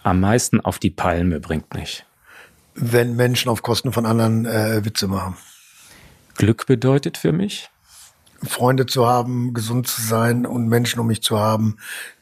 [0.02, 2.04] Am meisten auf die Palme bringt mich.
[2.74, 5.36] Wenn Menschen auf Kosten von anderen äh, Witze machen.
[6.36, 7.68] Glück bedeutet für mich?
[8.42, 11.76] Freunde zu haben, gesund zu sein und Menschen um mich zu haben,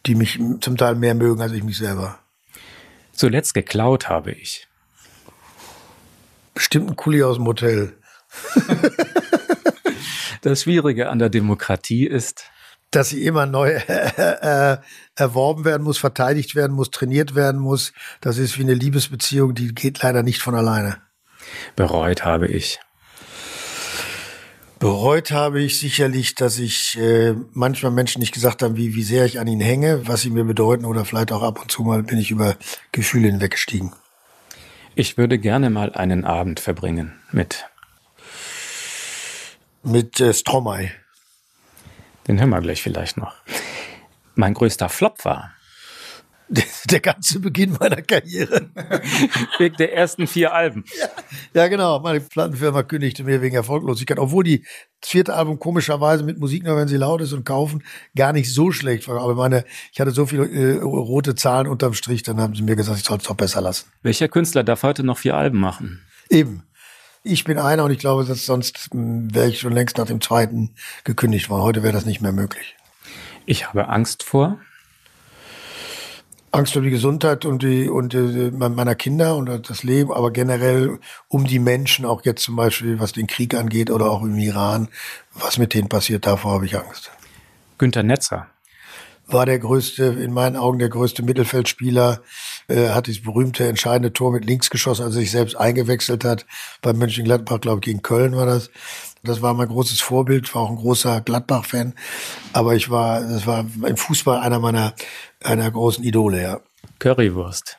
[0.06, 2.18] die mich zum Teil mehr mögen als ich mich selber.
[3.12, 4.66] Zuletzt geklaut habe ich.
[6.54, 7.96] Bestimmt ein Kuli aus dem Hotel.
[10.42, 12.50] das Schwierige an der Demokratie ist,
[12.90, 14.78] dass sie immer neu äh,
[15.14, 17.92] erworben werden muss, verteidigt werden muss, trainiert werden muss.
[18.20, 20.96] Das ist wie eine Liebesbeziehung, die geht leider nicht von alleine.
[21.76, 22.80] Bereut habe ich.
[24.78, 29.24] Bereut habe ich sicherlich, dass ich äh, manchmal Menschen nicht gesagt habe, wie, wie sehr
[29.24, 32.04] ich an ihnen hänge, was sie mir bedeuten oder vielleicht auch ab und zu mal
[32.04, 32.56] bin ich über
[32.92, 33.92] Gefühle hinweggestiegen.
[34.94, 37.66] Ich würde gerne mal einen Abend verbringen mit
[39.82, 40.90] mit äh, Stromae.
[42.28, 43.34] Den hören wir gleich vielleicht noch.
[44.34, 45.52] Mein größter Flop war.
[46.90, 48.70] Der, ganze Beginn meiner Karriere.
[49.58, 50.84] wegen der ersten vier Alben.
[50.98, 51.08] Ja,
[51.52, 52.00] ja, genau.
[52.00, 54.64] Meine Plattenfirma kündigte mir wegen Erfolglosigkeit, obwohl die
[55.02, 57.84] das vierte Album komischerweise mit Musik nur, wenn sie laut ist und kaufen,
[58.16, 59.20] gar nicht so schlecht war.
[59.20, 62.76] Aber meine, ich hatte so viele äh, rote Zahlen unterm Strich, dann haben sie mir
[62.76, 63.90] gesagt, ich soll es doch besser lassen.
[64.02, 66.02] Welcher Künstler darf heute noch vier Alben machen?
[66.30, 66.62] Eben.
[67.30, 70.22] Ich bin einer und ich glaube, dass sonst hm, wäre ich schon längst nach dem
[70.22, 70.70] zweiten
[71.04, 71.62] gekündigt worden.
[71.62, 72.74] Heute wäre das nicht mehr möglich.
[73.44, 74.58] Ich habe Angst vor.
[76.50, 80.98] Angst um die Gesundheit und die und die, meiner Kinder und das Leben, aber generell
[81.28, 84.88] um die Menschen, auch jetzt zum Beispiel, was den Krieg angeht oder auch im Iran,
[85.34, 87.10] was mit denen passiert, davor habe ich Angst.
[87.76, 88.46] Günter Netzer
[89.28, 92.22] war der größte, in meinen Augen der größte Mittelfeldspieler,
[92.68, 96.46] äh, hat dieses berühmte entscheidende Tor mit links geschossen, als er sich selbst eingewechselt hat.
[96.82, 98.70] Bei Mönchengladbach, glaube ich, gegen Köln war das.
[99.22, 101.94] Das war mein großes Vorbild, war auch ein großer Gladbach-Fan.
[102.52, 104.94] Aber ich war, das war im Fußball einer meiner,
[105.42, 106.60] einer großen Idole, ja.
[106.98, 107.76] Currywurst.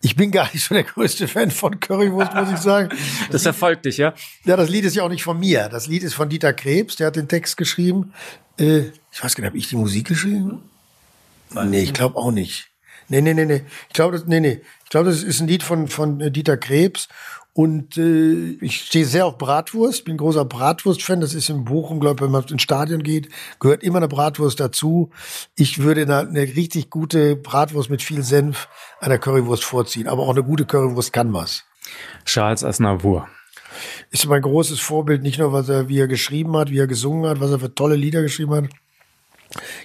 [0.00, 2.88] Ich bin gar nicht so der größte Fan von Currywurst, muss ich sagen.
[3.28, 4.14] Das, das erfolgt dich, ja?
[4.44, 5.68] Ja, das Lied ist ja auch nicht von mir.
[5.68, 8.14] Das Lied ist von Dieter Krebs, der hat den Text geschrieben.
[8.58, 10.62] Äh, ich weiß gar nicht, habe ich die Musik geschrieben?
[11.54, 12.68] Nee, ich glaube auch nicht.
[13.08, 13.62] Nee, nee, nee, nee.
[13.88, 14.60] Ich glaube, das, nee, nee.
[14.84, 17.08] Ich glaube, das ist ein Lied von, von äh, Dieter Krebs.
[17.54, 21.20] Und äh, ich stehe sehr auf Bratwurst, bin großer Bratwurst-Fan.
[21.20, 24.60] Das ist in Bochum, glaube ich, wenn man ins Stadion geht, gehört immer eine Bratwurst
[24.60, 25.10] dazu.
[25.56, 28.68] Ich würde eine, eine richtig gute Bratwurst mit viel Senf
[29.00, 30.06] einer Currywurst vorziehen.
[30.06, 31.64] Aber auch eine gute Currywurst kann was.
[32.24, 33.26] Charles Aznavour.
[34.10, 37.28] Ist mein großes Vorbild, nicht nur, was er, wie er geschrieben hat, wie er gesungen
[37.28, 38.64] hat, was er für tolle Lieder geschrieben hat,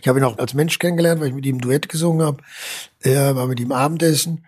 [0.02, 2.38] ich habe ihn auch als Mensch kennengelernt, weil ich mit ihm Duett gesungen habe.
[3.00, 4.46] Er war mit ihm Abendessen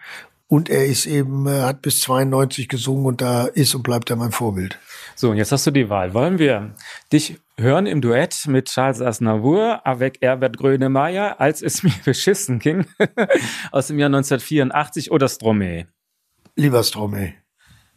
[0.47, 4.15] und er ist eben, er hat bis 92 gesungen und da ist und bleibt er
[4.15, 4.79] mein Vorbild.
[5.15, 6.13] So, und jetzt hast du die Wahl.
[6.13, 6.75] Wollen wir
[7.11, 12.85] dich hören im Duett mit Charles Aznavour avec Herbert Grönemeyer, als es mir beschissen ging,
[13.71, 15.87] aus dem Jahr 1984 oder Stromae?
[16.55, 17.33] Lieber Stromae.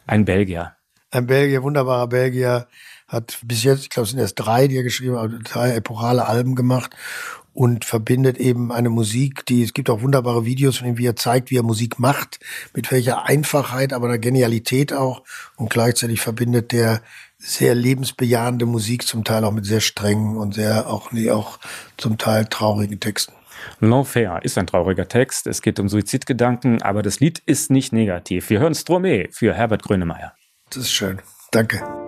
[0.06, 0.76] Ein Belgier.
[1.10, 2.68] Ein Belgier, wunderbarer Belgier
[3.08, 6.26] hat bis jetzt, ich glaube, es sind erst drei, die er geschrieben hat, drei epochale
[6.26, 6.94] Alben gemacht
[7.54, 11.16] und verbindet eben eine Musik, die, es gibt auch wunderbare Videos von ihm, wie er
[11.16, 12.38] zeigt, wie er Musik macht,
[12.74, 15.22] mit welcher Einfachheit, aber einer Genialität auch
[15.56, 17.02] und gleichzeitig verbindet der
[17.38, 21.58] sehr lebensbejahende Musik, zum Teil auch mit sehr strengen und sehr auch, nee, auch
[21.96, 23.32] zum Teil traurigen Texten.
[23.80, 25.46] L'Enfer ist ein trauriger Text.
[25.46, 28.50] Es geht um Suizidgedanken, aber das Lied ist nicht negativ.
[28.50, 30.32] Wir hören Stromae für Herbert Grönemeyer.
[30.70, 31.20] Das ist schön.
[31.50, 32.07] Danke.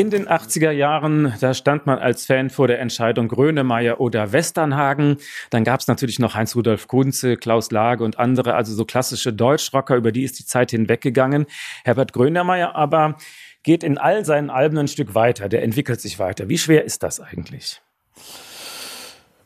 [0.00, 5.18] In den 80er Jahren, da stand man als Fan vor der Entscheidung Grönemeyer oder Westernhagen.
[5.50, 9.96] Dann gab es natürlich noch Heinz-Rudolf Kunze, Klaus Lage und andere, also so klassische Deutschrocker,
[9.96, 11.44] über die ist die Zeit hinweggegangen.
[11.84, 13.18] Herbert Grönemeyer aber
[13.62, 16.48] geht in all seinen Alben ein Stück weiter, der entwickelt sich weiter.
[16.48, 17.82] Wie schwer ist das eigentlich?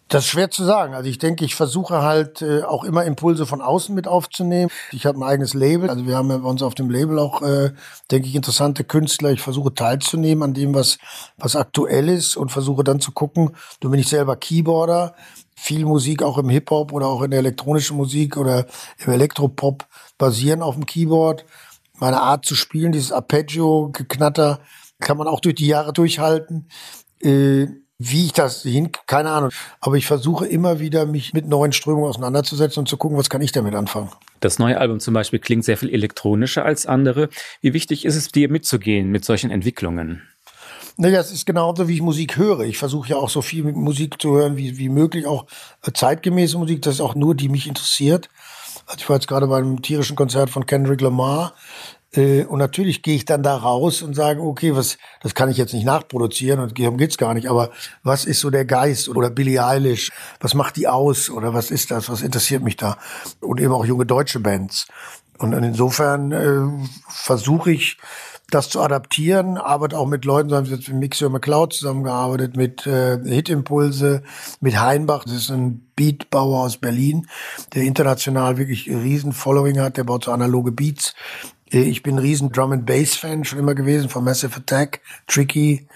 [0.09, 0.95] Das ist schwer zu sagen.
[0.95, 4.71] Also ich denke, ich versuche halt äh, auch immer Impulse von außen mit aufzunehmen.
[4.93, 5.89] Ich habe ein eigenes Label.
[5.89, 7.73] Also wir haben ja bei uns auf dem Label auch, äh,
[8.11, 9.33] denke ich, interessante Künstler.
[9.33, 10.99] Ich versuche teilzunehmen an dem, was,
[11.39, 13.57] was aktuell ist und versuche dann zu gucken.
[13.81, 15.15] Du bin ich selber Keyboarder.
[15.57, 18.67] Viel Musik auch im Hip-Hop oder auch in der elektronischen Musik oder
[18.99, 19.87] im Elektropop
[20.19, 21.47] basieren auf dem Keyboard.
[21.95, 24.61] Meine Art zu spielen, dieses Arpeggio-Geknatter,
[25.01, 26.69] kann man auch durch die Jahre durchhalten.
[27.21, 29.51] Äh, wie ich das hin, keine Ahnung.
[29.81, 33.41] Aber ich versuche immer wieder, mich mit neuen Strömungen auseinanderzusetzen und zu gucken, was kann
[33.41, 34.11] ich damit anfangen.
[34.41, 37.29] Das neue Album zum Beispiel klingt sehr viel elektronischer als andere.
[37.61, 40.23] Wie wichtig ist es dir mitzugehen mit solchen Entwicklungen?
[40.97, 42.61] Naja, es ist genauso, wie ich Musik höre.
[42.61, 45.47] Ich versuche ja auch so viel Musik zu hören wie, wie möglich, auch
[45.83, 46.83] äh, zeitgemäße Musik.
[46.83, 48.29] Das ist auch nur, die mich interessiert.
[48.87, 51.55] Also ich war jetzt gerade beim tierischen Konzert von Kendrick Lamar.
[52.15, 55.57] Äh, und natürlich gehe ich dann da raus und sage, okay, was, das kann ich
[55.57, 57.49] jetzt nicht nachproduzieren und darum geht's gar nicht.
[57.49, 57.71] Aber
[58.03, 60.11] was ist so der Geist oder Billie Eilish?
[60.41, 62.09] Was macht die aus oder was ist das?
[62.09, 62.99] Was interessiert mich da?
[63.41, 64.87] Und eben auch junge deutsche Bands.
[65.39, 67.99] Und insofern äh, versuche ich,
[68.51, 72.57] das zu adaptieren, arbeite auch mit Leuten, so haben wir jetzt mit Mixio McCloud zusammengearbeitet,
[72.57, 74.23] mit äh, Hitimpulse,
[74.61, 77.27] mit Heinbach, das ist ein Beatbauer aus Berlin,
[77.75, 81.15] der international wirklich riesen Following hat, der baut so analoge Beats.
[81.75, 85.87] Äh, ich bin riesen Drum and Bass Fan schon immer gewesen von Massive Attack, Tricky.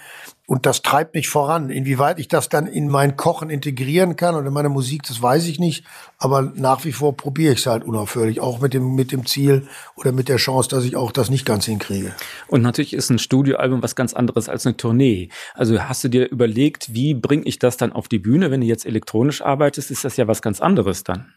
[0.45, 1.69] Und das treibt mich voran.
[1.69, 5.45] Inwieweit ich das dann in mein Kochen integrieren kann und in meine Musik, das weiß
[5.45, 5.85] ich nicht.
[6.21, 9.67] Aber nach wie vor probiere ich es halt unaufhörlich, auch mit dem, mit dem Ziel
[9.95, 12.13] oder mit der Chance, dass ich auch das nicht ganz hinkriege.
[12.47, 15.29] Und natürlich ist ein Studioalbum was ganz anderes als eine Tournee.
[15.53, 18.51] Also hast du dir überlegt, wie bringe ich das dann auf die Bühne?
[18.51, 21.31] Wenn du jetzt elektronisch arbeitest, ist das ja was ganz anderes dann.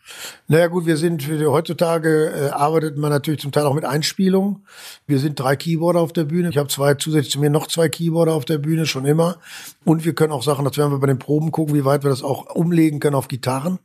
[0.49, 4.67] Naja gut, wir sind, heutzutage äh, arbeitet man natürlich zum Teil auch mit Einspielungen.
[5.07, 6.49] Wir sind drei Keyboarder auf der Bühne.
[6.49, 9.37] Ich habe zwei, zusätzlich zu mir noch zwei Keyboarder auf der Bühne, schon immer.
[9.85, 12.11] Und wir können auch Sachen, das werden wir bei den Proben gucken, wie weit wir
[12.11, 13.79] das auch umlegen können auf Gitarren.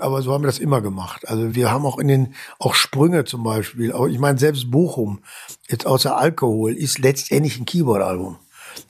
[0.00, 1.28] Aber so haben wir das immer gemacht.
[1.28, 3.92] Also wir haben auch in den, auch Sprünge zum Beispiel.
[3.92, 5.20] Auch, ich meine, selbst Bochum,
[5.68, 8.38] jetzt außer Alkohol, ist letztendlich ein Keyboard-Album.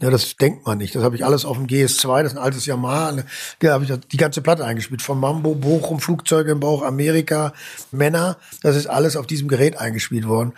[0.01, 0.95] Ja, das denkt man nicht.
[0.95, 3.23] Das habe ich alles auf dem GS2, das ist ein altes Yamaha.
[3.59, 5.03] Da habe ich die ganze Platte eingespielt.
[5.03, 7.53] Von Mambo, Bochum, Flugzeuge im Bauch, Amerika,
[7.91, 8.37] Männer.
[8.63, 10.53] Das ist alles auf diesem Gerät eingespielt worden.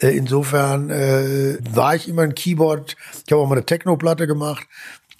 [0.00, 2.96] Äh, insofern äh, war ich immer ein Keyboard.
[3.26, 4.66] Ich habe auch mal eine Techno-Platte gemacht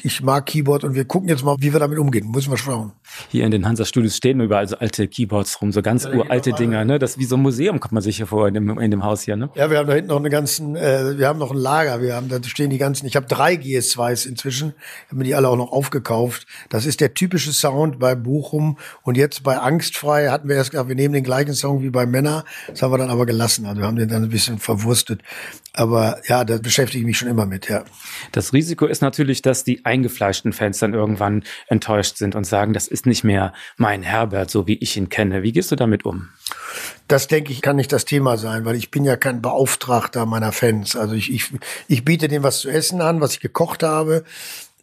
[0.03, 2.31] ich mag Keyboard und wir gucken jetzt mal, wie wir damit umgehen.
[2.31, 2.93] Müssen wir schauen.
[3.29, 6.85] Hier in den Hansa-Studios stehen überall so alte Keyboards rum, so ganz ja, uralte Dinger,
[6.85, 6.99] ne?
[6.99, 9.05] Das ist wie so ein Museum, kommt man sich hier vor in dem, in dem
[9.05, 9.51] Haus hier, ne?
[9.55, 12.15] Ja, wir haben da hinten noch eine ganzen, äh, wir haben noch ein Lager, wir
[12.15, 14.75] haben, da stehen die ganzen, ich habe drei GS2s inzwischen,
[15.07, 16.47] habe mir die alle auch noch aufgekauft.
[16.69, 20.89] Das ist der typische Sound bei Bochum und jetzt bei Angstfrei hatten wir erst gesagt,
[20.89, 23.81] wir nehmen den gleichen Song wie bei Männer, das haben wir dann aber gelassen, also
[23.81, 25.23] wir haben den dann ein bisschen verwurstet.
[25.73, 27.85] Aber ja, da beschäftige ich mich schon immer mit, ja.
[28.33, 32.89] Das Risiko ist natürlich, dass die eingefleischten Fans dann irgendwann enttäuscht sind und sagen, das
[32.89, 35.43] ist nicht mehr mein Herbert, so wie ich ihn kenne.
[35.43, 36.29] Wie gehst du damit um?
[37.09, 40.53] Das denke ich, kann nicht das Thema sein, weil ich bin ja kein Beauftragter meiner
[40.53, 40.97] Fans.
[40.97, 41.51] Also ich, ich,
[41.89, 44.25] ich biete denen was zu essen an, was ich gekocht habe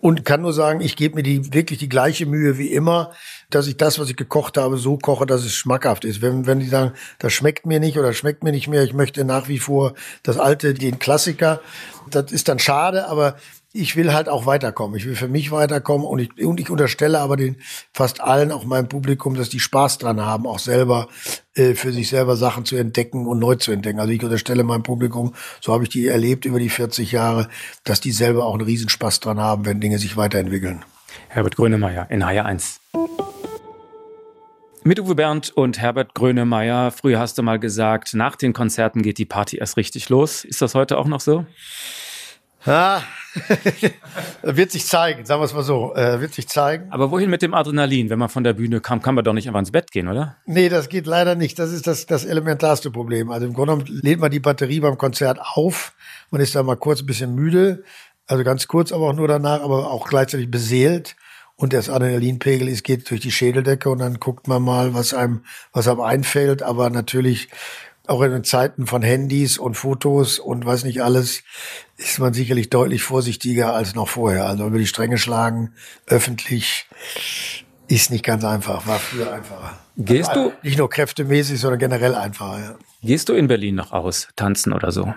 [0.04, 3.12] und kann nur sagen, ich gebe mir die wirklich die gleiche Mühe wie immer,
[3.50, 6.22] dass ich das, was ich gekocht habe, so koche, dass es schmackhaft ist.
[6.22, 9.24] Wenn, wenn die sagen, das schmeckt mir nicht oder schmeckt mir nicht mehr, ich möchte
[9.24, 11.62] nach wie vor das alte, den Klassiker,
[12.10, 13.38] das ist dann schade, aber
[13.76, 14.96] ich will halt auch weiterkommen.
[14.96, 17.58] Ich will für mich weiterkommen und ich, und ich unterstelle aber den
[17.92, 21.08] fast allen, auch meinem Publikum, dass die Spaß dran haben, auch selber
[21.56, 24.00] äh, für sich selber Sachen zu entdecken und neu zu entdecken.
[24.00, 27.50] Also ich unterstelle meinem Publikum, so habe ich die erlebt über die 40 Jahre,
[27.84, 30.86] dass die selber auch einen Riesenspaß dran haben, wenn Dinge sich weiterentwickeln.
[31.30, 32.80] Herbert Grönemeyer in Haie 1.
[34.84, 36.92] Mit Uwe Bernd und Herbert Grönemeyer.
[36.92, 40.44] Früher hast du mal gesagt, nach den Konzerten geht die Party erst richtig los.
[40.44, 41.46] Ist das heute auch noch so?
[42.66, 43.04] Ja,
[44.42, 46.92] wird sich zeigen, sagen wir es mal so, äh, wird sich zeigen.
[46.92, 48.10] Aber wohin mit dem Adrenalin?
[48.10, 50.38] Wenn man von der Bühne kam, kann man doch nicht einfach ins Bett gehen, oder?
[50.46, 51.58] Nee, das geht leider nicht.
[51.60, 53.32] Das ist das, das elementarste Problem.
[53.32, 55.94] Also im Grunde genommen lädt man die Batterie beim Konzert auf.
[56.30, 57.84] Man ist da mal kurz ein bisschen müde.
[58.28, 61.16] Also ganz kurz, aber auch nur danach, aber auch gleichzeitig beseelt.
[61.56, 65.44] Und das Adrenalinpegel ist, geht durch die Schädeldecke und dann guckt man mal, was einem,
[65.72, 66.64] was einem einfällt.
[66.64, 67.50] Aber natürlich
[68.08, 71.44] auch in den Zeiten von Handys und Fotos und weiß nicht alles,
[71.98, 74.46] ist man sicherlich deutlich vorsichtiger als noch vorher.
[74.46, 75.74] Also über die Stränge schlagen,
[76.08, 76.88] öffentlich,
[77.88, 79.78] ist nicht ganz einfach, war früher einfacher.
[79.96, 80.56] Gehst also, du?
[80.64, 82.76] Nicht nur kräftemäßig, sondern generell einfacher, ja.
[83.02, 85.14] Gehst du in Berlin noch aus, tanzen oder so?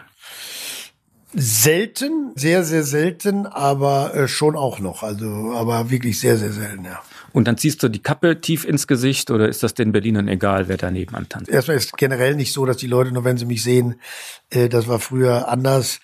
[1.33, 5.03] Selten, sehr, sehr selten, aber äh, schon auch noch.
[5.03, 7.01] Also, aber wirklich sehr, sehr selten, ja.
[7.37, 10.69] Und dann ziehst du die Kappe tief ins Gesicht oder ist das den Berlinern egal,
[10.69, 11.51] wer daneben antanzt?
[11.51, 14.01] Erstmal ist generell nicht so, dass die Leute nur, wenn sie mich sehen,
[14.49, 16.01] äh, das war früher anders.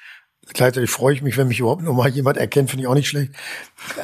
[0.53, 3.09] Gleichzeitig freue ich mich, wenn mich überhaupt noch mal jemand erkennt, finde ich auch nicht
[3.09, 3.33] schlecht.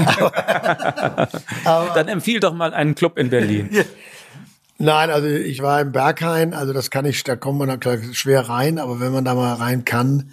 [1.67, 3.69] aber, Dann empfiehl doch mal einen Club in Berlin.
[4.79, 8.49] Nein, also ich war im Berghain, also das kann ich, da kommt man da schwer
[8.49, 10.31] rein, aber wenn man da mal rein kann,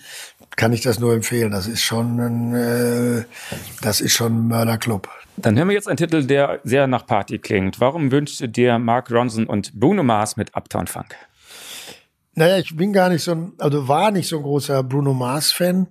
[0.56, 1.52] kann ich das nur empfehlen.
[1.52, 3.24] Das ist schon ein, äh,
[3.82, 5.10] das ist schon ein Mörderclub.
[5.38, 7.80] Dann hören wir jetzt einen Titel, der sehr nach Party klingt.
[7.82, 11.16] Warum wünscht dir Mark Ronson und Bruno Mars mit Uptown Funk?
[12.36, 15.88] Naja, ich bin gar nicht so ein, also war nicht so ein großer Bruno Mars-Fan,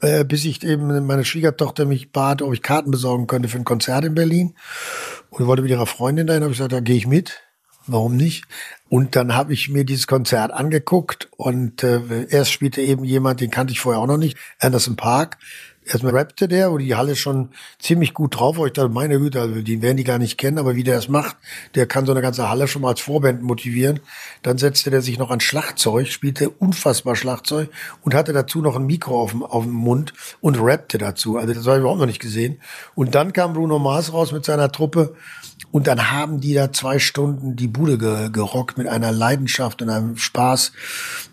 [0.00, 3.64] äh, bis ich eben meine Schwiegertochter mich bat, ob ich Karten besorgen könnte für ein
[3.64, 4.54] Konzert in Berlin.
[5.30, 7.42] Und wollte mit ihrer Freundin dahin, habe ich gesagt, da gehe ich mit.
[7.86, 8.44] Warum nicht?
[8.88, 13.50] Und dann habe ich mir dieses Konzert angeguckt und äh, erst spielte eben jemand, den
[13.50, 15.36] kannte ich vorher auch noch nicht, Anderson Park
[15.88, 18.66] erstmal rappte der, wo die Halle schon ziemlich gut drauf war.
[18.66, 21.08] Ich dachte, meine Güte, also die werden die gar nicht kennen, aber wie der das
[21.08, 21.36] macht,
[21.74, 24.00] der kann so eine ganze Halle schon mal als Vorband motivieren.
[24.42, 27.70] Dann setzte der sich noch an Schlagzeug, spielte unfassbar Schlagzeug
[28.02, 31.36] und hatte dazu noch ein Mikro auf dem, auf dem Mund und rappte dazu.
[31.36, 32.60] Also das habe ich überhaupt noch nicht gesehen.
[32.94, 35.14] Und dann kam Bruno Mars raus mit seiner Truppe
[35.70, 37.98] und dann haben die da zwei Stunden die Bude
[38.30, 40.72] gerockt mit einer Leidenschaft und einem Spaß.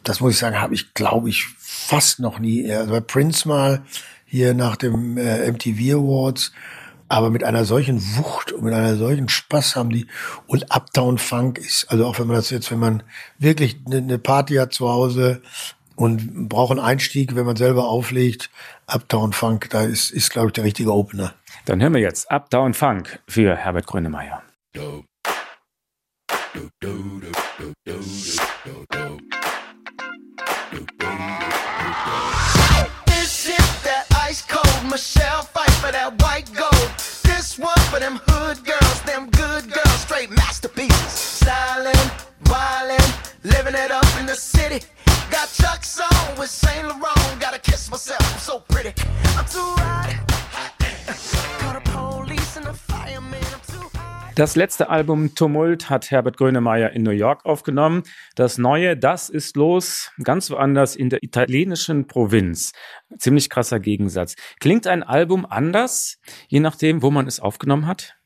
[0.03, 2.71] Das muss ich sagen, habe ich, glaube ich, fast noch nie.
[2.71, 3.83] Also bei Prince mal
[4.25, 6.51] hier nach dem äh, MTV Awards.
[7.07, 10.07] Aber mit einer solchen Wucht und mit einer solchen Spaß haben die.
[10.47, 13.03] Und Uptown Funk ist, also auch wenn man das jetzt, wenn man
[13.37, 15.41] wirklich eine Party hat zu Hause
[15.95, 18.49] und braucht einen Einstieg, wenn man selber auflegt,
[18.87, 21.35] Uptown Funk, da ist, ist glaube ich, der richtige Opener.
[21.65, 24.41] Dann hören wir jetzt Uptown Funk für Herbert Grönemeyer.
[24.73, 25.05] Do,
[26.53, 27.05] do, do,
[28.65, 29.34] Michelle
[37.95, 41.39] for them hood girls, them good girls, straight masterpieces.
[41.39, 42.11] Stylin',
[42.45, 43.11] wildin',
[43.43, 44.85] living it up in the city.
[45.31, 47.39] Got Chuck's on with Saint Laurent.
[47.39, 48.93] Gotta kiss myself, I'm so pretty.
[49.37, 50.11] I'm too hot.
[51.59, 53.45] Call the police and the fireman.
[54.35, 58.03] Das letzte Album Tumult hat Herbert Grönemeyer in New York aufgenommen.
[58.35, 62.73] Das neue Das ist los, ganz woanders in der italienischen Provinz.
[63.17, 64.35] Ziemlich krasser Gegensatz.
[64.59, 66.17] Klingt ein Album anders,
[66.49, 68.17] je nachdem, wo man es aufgenommen hat?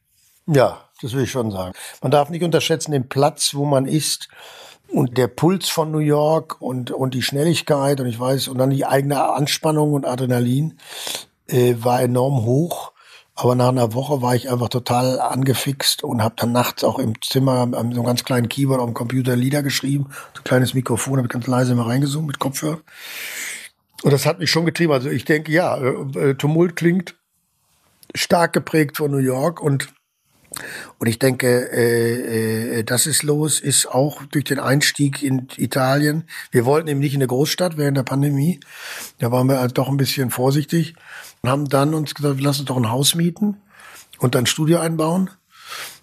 [0.47, 1.73] Ja, das will ich schon sagen.
[2.01, 4.29] Man darf nicht unterschätzen den Platz, wo man ist
[4.87, 8.71] und der Puls von New York und, und die Schnelligkeit und ich weiß, und dann
[8.71, 10.79] die eigene Anspannung und Adrenalin
[11.45, 12.93] äh, war enorm hoch.
[13.41, 17.13] Aber nach einer Woche war ich einfach total angefixt und habe dann nachts auch im
[17.21, 20.07] Zimmer an so einem ganz kleinen Keyboard auf dem Computer Lieder geschrieben.
[20.33, 22.81] So ein kleines Mikrofon, habe ich ganz leise mal reingesungen mit Kopfhörer.
[24.03, 24.91] Und das hat mich schon getrieben.
[24.91, 27.15] Also ich denke, ja, äh, äh, Tumult klingt
[28.13, 29.87] stark geprägt von New York und
[30.97, 36.25] und ich denke, äh, äh, das ist los, ist auch durch den Einstieg in Italien.
[36.51, 38.59] Wir wollten eben nicht in eine Großstadt während der Pandemie.
[39.19, 40.95] Da waren wir halt doch ein bisschen vorsichtig
[41.41, 43.57] und haben dann uns gesagt, lass uns doch ein Haus mieten
[44.19, 45.29] und dann ein Studio einbauen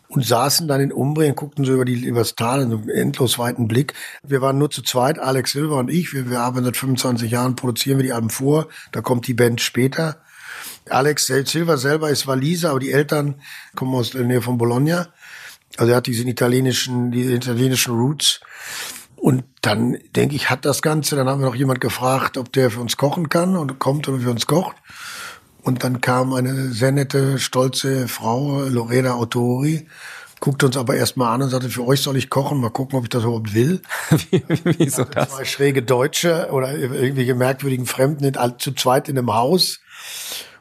[0.09, 3.39] und saßen dann in Umbrien, guckten so über die über das Tal in einem endlos
[3.39, 3.95] weiten Blick.
[4.23, 6.13] Wir waren nur zu zweit, Alex Silver und ich.
[6.13, 8.69] Wir, wir arbeiten seit 25 Jahren, produzieren wir die Alben vor.
[8.93, 10.23] Da kommt die Band später.
[10.89, 13.41] Alex Silver selber ist Waliser, aber die Eltern
[13.75, 15.09] kommen aus der Nähe von Bologna.
[15.77, 18.41] Also er hat diesen italienischen, die italienischen Roots.
[19.17, 21.17] Und dann denke ich, hat das Ganze.
[21.17, 24.21] Dann haben wir noch jemand gefragt, ob der für uns kochen kann und kommt und
[24.21, 24.77] für uns kocht.
[25.67, 29.89] Und dann kam eine sehr nette, stolze Frau, Lorena Autori,
[30.39, 33.03] guckte uns aber erstmal an und sagte, für euch soll ich kochen, mal gucken, ob
[33.03, 33.83] ich das überhaupt will.
[34.79, 35.31] Wieso das?
[35.31, 39.81] Zwei schräge Deutsche oder irgendwelche merkwürdigen Fremden zu zweit in einem Haus.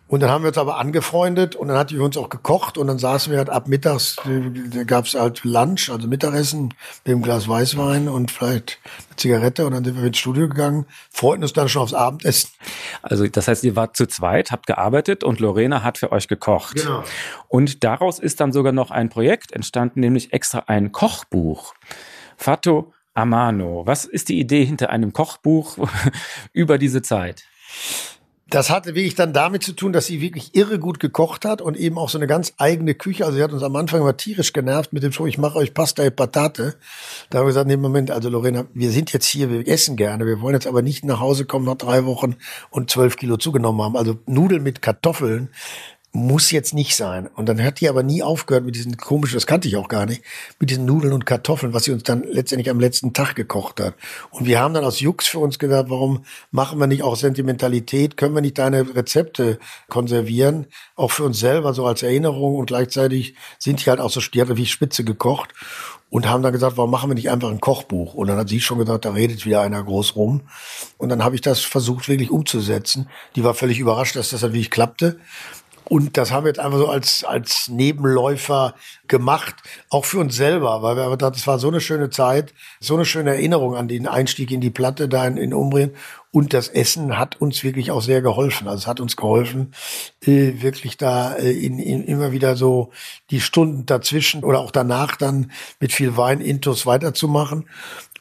[0.08, 2.86] Und dann haben wir uns aber angefreundet und dann hat die uns auch gekocht und
[2.86, 7.24] dann saßen wir halt ab mittags, da gab es halt Lunch, also Mittagessen mit einem
[7.24, 8.78] Glas Weißwein und vielleicht
[9.10, 12.52] eine Zigarette und dann sind wir ins Studio gegangen, freuten uns dann schon aufs Abendessen.
[13.02, 16.76] Also das heißt, ihr wart zu zweit, habt gearbeitet und Lorena hat für euch gekocht.
[16.76, 17.04] Genau.
[17.48, 21.74] Und daraus ist dann sogar noch ein Projekt entstanden, nämlich extra ein Kochbuch.
[22.38, 23.88] Fato Amano.
[23.88, 25.78] Was ist die Idee hinter einem Kochbuch
[26.54, 27.46] über diese Zeit?
[28.56, 31.76] Das hatte wirklich dann damit zu tun, dass sie wirklich irre gut gekocht hat und
[31.76, 33.26] eben auch so eine ganz eigene Küche.
[33.26, 35.74] Also sie hat uns am Anfang immer tierisch genervt mit dem Spruch, ich mache euch
[35.74, 36.78] Pasta e Patate.
[37.30, 40.26] Da haben wir gesagt, nee, Moment, also Lorena, wir sind jetzt hier, wir essen gerne.
[40.26, 42.38] Wir wollen jetzt aber nicht nach Hause kommen nach drei Wochen
[42.70, 43.98] und zwölf Kilo zugenommen haben.
[43.98, 45.50] Also Nudeln mit Kartoffeln
[46.16, 47.28] muss jetzt nicht sein.
[47.36, 50.06] Und dann hat die aber nie aufgehört mit diesen komischen, das kannte ich auch gar
[50.06, 50.24] nicht,
[50.60, 53.96] mit diesen Nudeln und Kartoffeln, was sie uns dann letztendlich am letzten Tag gekocht hat.
[54.32, 58.16] Und wir haben dann aus Jux für uns gedacht, warum machen wir nicht auch Sentimentalität?
[58.16, 59.60] Können wir nicht deine Rezepte
[59.90, 60.68] konservieren?
[60.96, 62.56] Auch für uns selber, so als Erinnerung.
[62.56, 65.54] Und gleichzeitig sind die halt auch so, die hat wie Spitze gekocht
[66.10, 68.14] und haben dann gesagt, warum machen wir nicht einfach ein Kochbuch?
[68.14, 70.44] Und dann hat sie schon gesagt, da redet wieder einer groß rum.
[70.98, 73.10] Und dann habe ich das versucht wirklich umzusetzen.
[73.36, 75.20] Die war völlig überrascht, dass das natürlich klappte.
[75.88, 78.74] Und das haben wir jetzt einfach so als, als Nebenläufer
[79.08, 79.56] gemacht,
[79.90, 83.06] auch für uns selber, weil wir dachten, es war so eine schöne Zeit, so eine
[83.06, 85.92] schöne Erinnerung an den Einstieg in die Platte da in, in Umbrien.
[86.32, 88.68] Und das Essen hat uns wirklich auch sehr geholfen.
[88.68, 89.74] Also es hat uns geholfen,
[90.26, 92.92] äh, wirklich da äh, in, in, immer wieder so
[93.30, 97.70] die Stunden dazwischen oder auch danach dann mit viel Wein intus weiterzumachen.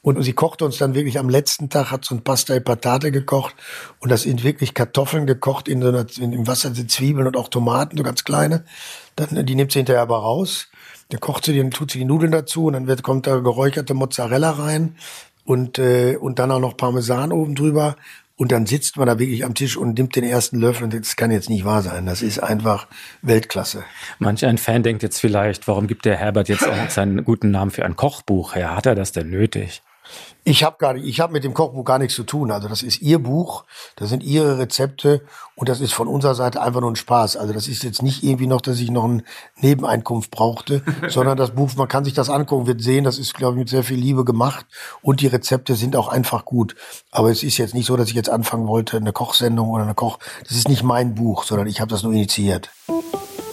[0.05, 3.11] Und sie kochte uns dann wirklich am letzten Tag, hat so ein Pasta e Patate
[3.11, 3.55] gekocht.
[4.01, 7.39] Und das sind wirklich Kartoffeln gekocht in so einer, in, im Wasser sind Zwiebeln und
[7.39, 8.67] auch Tomaten, so ganz kleine.
[9.17, 10.69] Dann, die nimmt sie hinterher aber raus.
[11.09, 13.39] Dann kocht sie die, dann tut sie die Nudeln dazu und dann wird, kommt da
[13.39, 14.97] geräucherte Mozzarella rein
[15.47, 17.97] und, äh, und dann auch noch Parmesan oben drüber.
[18.37, 21.17] Und dann sitzt man da wirklich am Tisch und nimmt den ersten Löffel und das
[21.17, 22.05] kann jetzt nicht wahr sein.
[22.05, 22.89] Das ist einfach
[23.23, 23.85] Weltklasse.
[24.19, 27.71] Manch ein Fan denkt jetzt vielleicht, warum gibt der Herbert jetzt auch seinen guten Namen
[27.71, 28.77] für ein Kochbuch her?
[28.77, 29.81] Hat er das denn nötig?
[30.47, 32.51] Ich habe gar nicht, ich habe mit dem Kochbuch gar nichts zu tun.
[32.51, 33.65] Also das ist ihr Buch,
[33.97, 35.23] das sind ihre Rezepte
[35.55, 37.39] und das ist von unserer Seite einfach nur ein Spaß.
[37.39, 39.25] Also das ist jetzt nicht irgendwie noch, dass ich noch eine
[39.63, 43.55] Nebeneinkunft brauchte, sondern das Buch, man kann sich das angucken, wird sehen, das ist glaube
[43.55, 44.67] ich mit sehr viel Liebe gemacht
[45.01, 46.77] und die Rezepte sind auch einfach gut.
[47.11, 49.95] Aber es ist jetzt nicht so, dass ich jetzt anfangen wollte, eine Kochsendung oder eine
[49.95, 50.19] Koch.
[50.47, 52.71] Das ist nicht mein Buch, sondern ich habe das nur initiiert.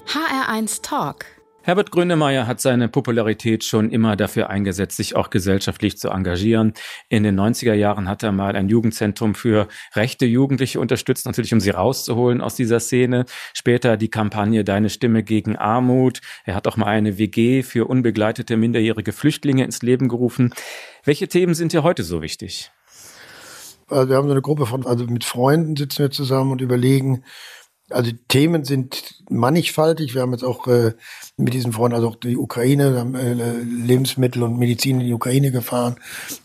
[0.07, 1.40] HR1 Talk.
[1.63, 6.73] Herbert Grönemeyer hat seine Popularität schon immer dafür eingesetzt, sich auch gesellschaftlich zu engagieren.
[7.07, 11.59] In den 90er Jahren hat er mal ein Jugendzentrum für rechte Jugendliche unterstützt, natürlich um
[11.59, 13.25] sie rauszuholen aus dieser Szene.
[13.53, 16.21] Später die Kampagne Deine Stimme gegen Armut.
[16.45, 20.55] Er hat auch mal eine WG für unbegleitete minderjährige Flüchtlinge ins Leben gerufen.
[21.03, 22.71] Welche Themen sind dir heute so wichtig?
[23.87, 27.23] Also wir haben so eine Gruppe von, also mit Freunden sitzen wir zusammen und überlegen,
[27.91, 30.13] also Themen sind mannigfaltig.
[30.13, 30.93] Wir haben jetzt auch äh,
[31.37, 35.51] mit diesen Freunden, also auch die Ukraine, haben äh, Lebensmittel und Medizin in die Ukraine
[35.51, 35.95] gefahren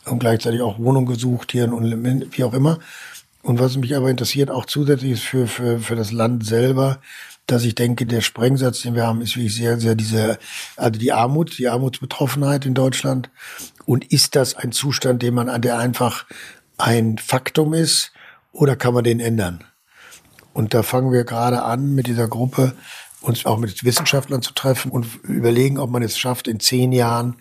[0.05, 2.79] und gleichzeitig auch Wohnung gesucht hier und wie auch immer.
[3.43, 7.01] Und was mich aber interessiert, auch zusätzlich ist für, für, für das Land selber,
[7.47, 10.39] dass ich denke, der Sprengsatz, den wir haben, ist wirklich sehr, sehr diese,
[10.77, 13.31] also die Armut, die Armutsbetroffenheit in Deutschland.
[13.85, 16.27] Und ist das ein Zustand, den man, der einfach
[16.77, 18.13] ein Faktum ist,
[18.53, 19.63] oder kann man den ändern?
[20.57, 22.75] Und da fangen wir gerade an mit dieser Gruppe,
[23.21, 27.37] uns auch mit Wissenschaftlern zu treffen und überlegen, ob man es schafft, in zehn Jahren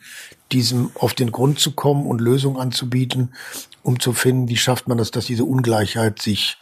[0.52, 3.34] diesem auf den Grund zu kommen und Lösungen anzubieten,
[3.84, 6.58] um zu finden, wie schafft man das, dass diese Ungleichheit sich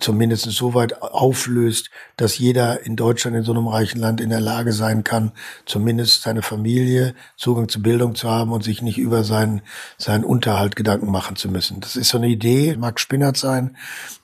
[0.00, 4.40] zumindest so weit auflöst, dass jeder in Deutschland in so einem reichen Land in der
[4.40, 5.32] Lage sein kann,
[5.66, 9.62] zumindest seine Familie Zugang zu Bildung zu haben und sich nicht über seinen,
[9.98, 11.80] seinen Unterhalt Gedanken machen zu müssen.
[11.80, 13.76] Das ist so eine Idee, mag Spinnert sein,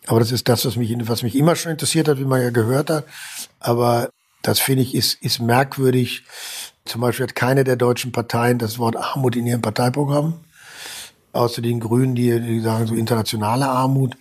[0.07, 2.51] aber das ist das, was mich, was mich immer schon interessiert hat, wie man ja
[2.51, 3.05] gehört hat.
[3.61, 4.11] Aber
[4.43, 6.25] das finde ich ist, ist merkwürdig.
[6.85, 10.41] Zum Beispiel hat keine der deutschen Parteien das Wort Armut in ihrem Parteiprogramm
[11.37, 14.17] außer den Grünen, die, die sagen so internationale Armut.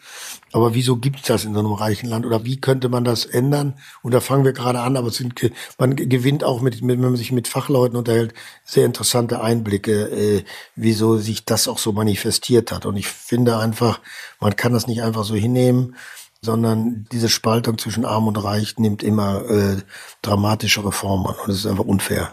[0.52, 2.26] Aber wieso gibt es das in so einem reichen Land?
[2.26, 3.74] Oder wie könnte man das ändern?
[4.04, 7.32] Und da fangen wir gerade an, aber sind, man gewinnt auch, mit, wenn man sich
[7.32, 10.44] mit Fachleuten unterhält, sehr interessante Einblicke, äh,
[10.76, 12.86] wieso sich das auch so manifestiert hat.
[12.86, 14.00] Und ich finde einfach,
[14.40, 15.96] man kann das nicht einfach so hinnehmen,
[16.42, 19.78] sondern diese Spaltung zwischen Arm und Reich nimmt immer äh,
[20.22, 21.36] dramatische Reformen an.
[21.36, 22.32] Und das ist einfach unfair.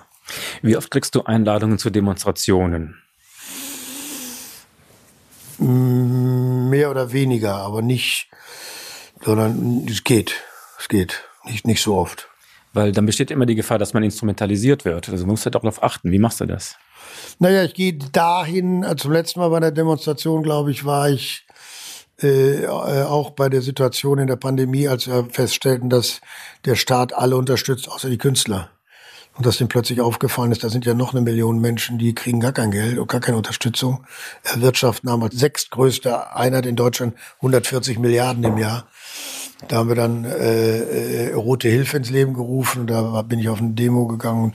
[0.63, 3.02] Wie oft kriegst du Einladungen zu Demonstrationen?
[5.63, 8.29] Mehr oder weniger, aber nicht,
[9.25, 10.35] sondern es geht.
[10.79, 11.23] Es geht.
[11.45, 12.29] Nicht, nicht so oft.
[12.73, 15.09] Weil dann besteht immer die Gefahr, dass man instrumentalisiert wird.
[15.09, 16.11] Also man muss halt auch darauf achten.
[16.11, 16.77] Wie machst du das?
[17.39, 21.47] Naja, ich gehe dahin, also zum letzten Mal bei der Demonstration, glaube ich, war ich
[22.23, 26.21] äh, auch bei der Situation in der Pandemie, als wir feststellten, dass
[26.65, 28.71] der Staat alle unterstützt, außer die Künstler.
[29.35, 32.41] Und dass dem plötzlich aufgefallen ist, da sind ja noch eine Million Menschen, die kriegen
[32.41, 34.05] gar kein Geld und gar keine Unterstützung.
[34.43, 38.87] Erwirtschaften haben als sechstgrößte Einheit in Deutschland 140 Milliarden im Jahr.
[39.69, 43.49] Da haben wir dann äh, äh, Rote Hilfe ins Leben gerufen und da bin ich
[43.49, 44.55] auf eine Demo gegangen.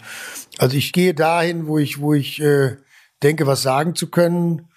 [0.57, 2.75] Also ich gehe dahin, wo ich, wo ich äh,
[3.23, 4.67] denke, was sagen zu können.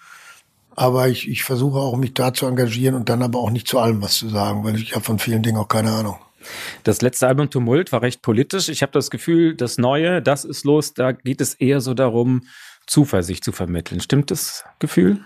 [0.75, 3.77] Aber ich, ich versuche auch, mich da zu engagieren und dann aber auch nicht zu
[3.77, 6.15] allem was zu sagen, weil ich habe von vielen Dingen auch keine Ahnung.
[6.83, 8.69] Das letzte Album Tumult war recht politisch.
[8.69, 12.43] Ich habe das Gefühl, das Neue, das ist los, da geht es eher so darum,
[12.87, 14.01] Zuversicht zu vermitteln.
[14.01, 15.19] Stimmt das Gefühl?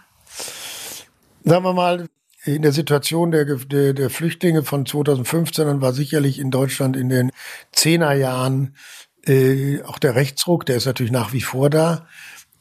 [1.43, 2.07] Sagen wir mal,
[2.43, 7.09] in der Situation der, der, der Flüchtlinge von 2015 dann war sicherlich in Deutschland in
[7.09, 7.31] den
[7.71, 8.75] Zehnerjahren
[9.25, 12.07] äh, auch der Rechtsruck, der ist natürlich nach wie vor da.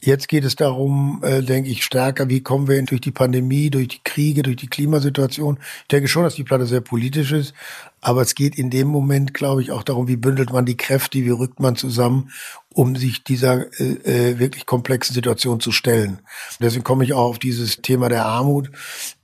[0.05, 3.87] Jetzt geht es darum, äh, denke ich, stärker, wie kommen wir durch die Pandemie, durch
[3.87, 5.57] die Kriege, durch die Klimasituation.
[5.81, 7.55] Ich denke schon, dass die Platte sehr politisch ist,
[8.01, 11.17] aber es geht in dem Moment, glaube ich, auch darum, wie bündelt man die Kräfte,
[11.17, 12.29] wie rückt man zusammen,
[12.71, 13.93] um sich dieser äh,
[14.33, 16.19] äh wirklich komplexen Situation zu stellen.
[16.59, 18.69] Deswegen komme ich auch auf dieses Thema der Armut.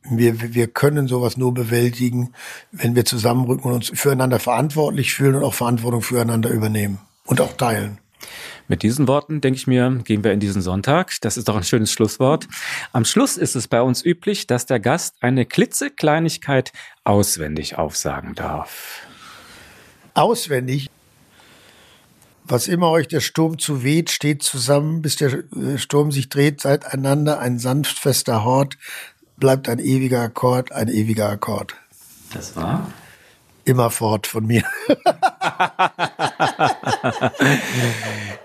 [0.09, 2.33] Wir, wir können sowas nur bewältigen,
[2.71, 7.55] wenn wir zusammenrücken und uns füreinander verantwortlich fühlen und auch Verantwortung füreinander übernehmen und auch
[7.55, 7.99] teilen.
[8.71, 11.11] Mit diesen Worten, denke ich mir, gehen wir in diesen Sonntag.
[11.19, 12.47] Das ist doch ein schönes Schlusswort.
[12.93, 16.71] Am Schluss ist es bei uns üblich, dass der Gast eine klitzekleinigkeit
[17.03, 19.01] auswendig aufsagen darf.
[20.13, 20.89] Auswendig?
[22.45, 26.61] Was immer euch der Sturm zu weht, steht zusammen, bis der äh, Sturm sich dreht,
[26.61, 28.77] seid einander ein sanft fester Hort,
[29.35, 31.75] bleibt ein ewiger Akkord, ein ewiger Akkord.
[32.33, 32.87] Das war?
[33.71, 34.63] Immerfort von mir.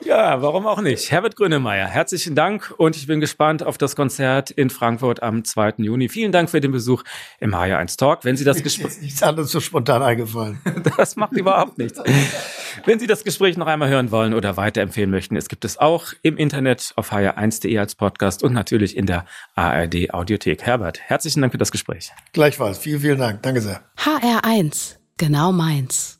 [0.04, 1.10] ja, warum auch nicht?
[1.10, 5.74] Herbert Grönemeyer, herzlichen Dank und ich bin gespannt auf das Konzert in Frankfurt am 2.
[5.78, 6.08] Juni.
[6.08, 7.02] Vielen Dank für den Besuch
[7.40, 8.24] im HR1 Talk.
[8.24, 9.00] Wenn Sie das Gespräch.
[9.00, 10.60] Nichts anderes so spontan eingefallen.
[10.96, 12.00] das macht überhaupt nichts.
[12.84, 16.12] Wenn Sie das Gespräch noch einmal hören wollen oder weiterempfehlen möchten, es gibt es auch
[16.22, 19.24] im Internet auf hr1.de als Podcast und natürlich in der
[19.56, 20.62] ARD Audiothek.
[20.62, 22.12] Herbert, herzlichen Dank für das Gespräch.
[22.32, 22.78] Gleichfalls.
[22.78, 23.42] Vielen, vielen Dank.
[23.42, 23.80] Danke sehr.
[23.98, 26.15] HR1 Genau meins.